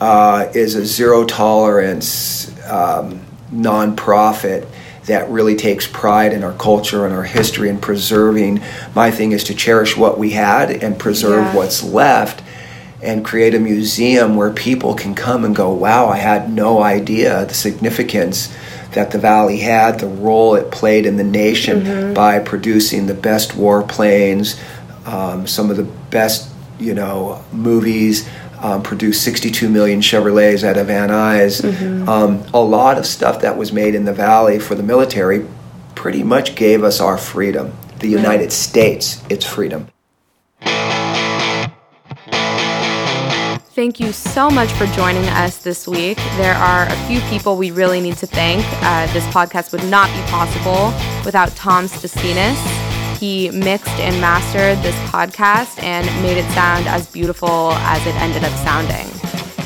uh, 0.00 0.48
is 0.54 0.74
a 0.74 0.84
zero 0.84 1.24
tolerance 1.24 2.52
um, 2.66 3.25
nonprofit 3.52 4.66
that 5.06 5.28
really 5.30 5.54
takes 5.54 5.86
pride 5.86 6.32
in 6.32 6.42
our 6.42 6.52
culture 6.54 7.06
and 7.06 7.14
our 7.14 7.22
history 7.22 7.68
and 7.68 7.80
preserving. 7.80 8.60
My 8.94 9.10
thing 9.10 9.32
is 9.32 9.44
to 9.44 9.54
cherish 9.54 9.96
what 9.96 10.18
we 10.18 10.30
had 10.30 10.70
and 10.82 10.98
preserve 10.98 11.44
Yeah. 11.44 11.54
what's 11.54 11.82
left 11.84 12.42
and 13.02 13.24
create 13.24 13.54
a 13.54 13.60
museum 13.60 14.34
where 14.36 14.50
people 14.50 14.94
can 14.94 15.14
come 15.14 15.44
and 15.44 15.54
go, 15.54 15.72
wow, 15.72 16.08
I 16.08 16.16
had 16.16 16.52
no 16.52 16.82
idea 16.82 17.44
the 17.44 17.54
significance 17.54 18.48
that 18.92 19.10
the 19.12 19.18
Valley 19.18 19.58
had, 19.58 20.00
the 20.00 20.08
role 20.08 20.54
it 20.56 20.70
played 20.70 21.06
in 21.06 21.16
the 21.16 21.24
nation 21.24 22.14
by 22.14 22.38
producing 22.40 23.06
the 23.06 23.14
best 23.14 23.52
warplanes, 23.52 24.58
um, 25.06 25.46
some 25.46 25.70
of 25.70 25.76
the 25.76 25.84
best, 26.10 26.48
you 26.80 26.94
know, 26.94 27.42
movies. 27.52 28.26
Um, 28.66 28.82
produced 28.82 29.22
62 29.22 29.68
million 29.68 30.00
Chevrolets 30.00 30.64
out 30.64 30.76
of 30.76 30.88
Van 30.88 31.10
Nuys. 31.10 31.62
Um, 32.08 32.44
a 32.52 32.58
lot 32.58 32.98
of 32.98 33.06
stuff 33.06 33.42
that 33.42 33.56
was 33.56 33.72
made 33.72 33.94
in 33.94 34.04
the 34.04 34.12
Valley 34.12 34.58
for 34.58 34.74
the 34.74 34.82
military 34.82 35.46
pretty 35.94 36.24
much 36.24 36.56
gave 36.56 36.82
us 36.82 37.00
our 37.00 37.16
freedom. 37.16 37.72
The 38.00 38.08
United 38.08 38.50
States, 38.50 39.22
its 39.30 39.44
freedom. 39.44 39.86
Thank 43.76 44.00
you 44.00 44.10
so 44.10 44.50
much 44.50 44.72
for 44.72 44.86
joining 44.86 45.28
us 45.28 45.58
this 45.58 45.86
week. 45.86 46.16
There 46.36 46.54
are 46.54 46.88
a 46.88 46.96
few 47.06 47.20
people 47.30 47.56
we 47.56 47.70
really 47.70 48.00
need 48.00 48.16
to 48.16 48.26
thank. 48.26 48.64
Uh, 48.82 49.06
this 49.12 49.24
podcast 49.26 49.70
would 49.70 49.84
not 49.84 50.08
be 50.08 50.22
possible 50.22 50.92
without 51.24 51.54
Tom 51.54 51.84
Spasinas. 51.84 52.75
He 53.18 53.50
mixed 53.50 53.98
and 53.98 54.20
mastered 54.20 54.78
this 54.84 54.96
podcast 55.10 55.82
and 55.82 56.06
made 56.22 56.36
it 56.36 56.50
sound 56.52 56.86
as 56.86 57.06
beautiful 57.10 57.72
as 57.72 58.06
it 58.06 58.14
ended 58.16 58.44
up 58.44 58.52
sounding. 58.64 59.06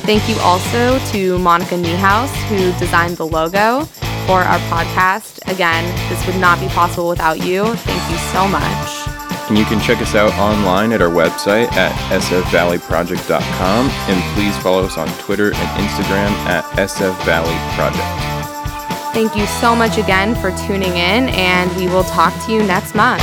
Thank 0.07 0.29
you 0.29 0.37
also 0.41 0.99
to 1.13 1.39
Monica 1.39 1.75
Niehaus, 1.75 2.33
who 2.49 2.73
designed 2.79 3.17
the 3.17 3.27
logo 3.27 3.85
for 4.27 4.41
our 4.41 4.59
podcast. 4.71 5.39
Again, 5.53 5.85
this 6.09 6.25
would 6.27 6.41
not 6.41 6.61
be 6.61 6.69
possible 6.69 7.09
without 7.09 7.45
you. 7.45 7.75
Thank 7.75 8.11
you 8.11 8.19
so 8.33 8.47
much. 8.49 9.11
And 9.49 9.59
you 9.59 9.65
can 9.65 9.81
check 9.81 9.99
us 10.01 10.15
out 10.15 10.33
online 10.35 10.93
at 10.93 11.03
our 11.03 11.11
website 11.11 11.73
at 11.73 11.93
sfvalleyproject.com. 12.23 13.91
And 13.91 14.35
please 14.35 14.57
follow 14.63 14.85
us 14.85 14.97
on 14.97 15.09
Twitter 15.19 15.49
and 15.53 15.85
Instagram 15.85 16.31
at 16.47 16.65
sfvalleyproject. 16.77 18.30
Thank 19.13 19.37
you 19.37 19.47
so 19.47 19.75
much 19.75 19.99
again 19.99 20.35
for 20.37 20.51
tuning 20.67 20.97
in, 20.97 21.29
and 21.31 21.75
we 21.77 21.89
will 21.89 22.05
talk 22.05 22.33
to 22.47 22.53
you 22.53 22.63
next 22.63 22.95
month. 22.95 23.23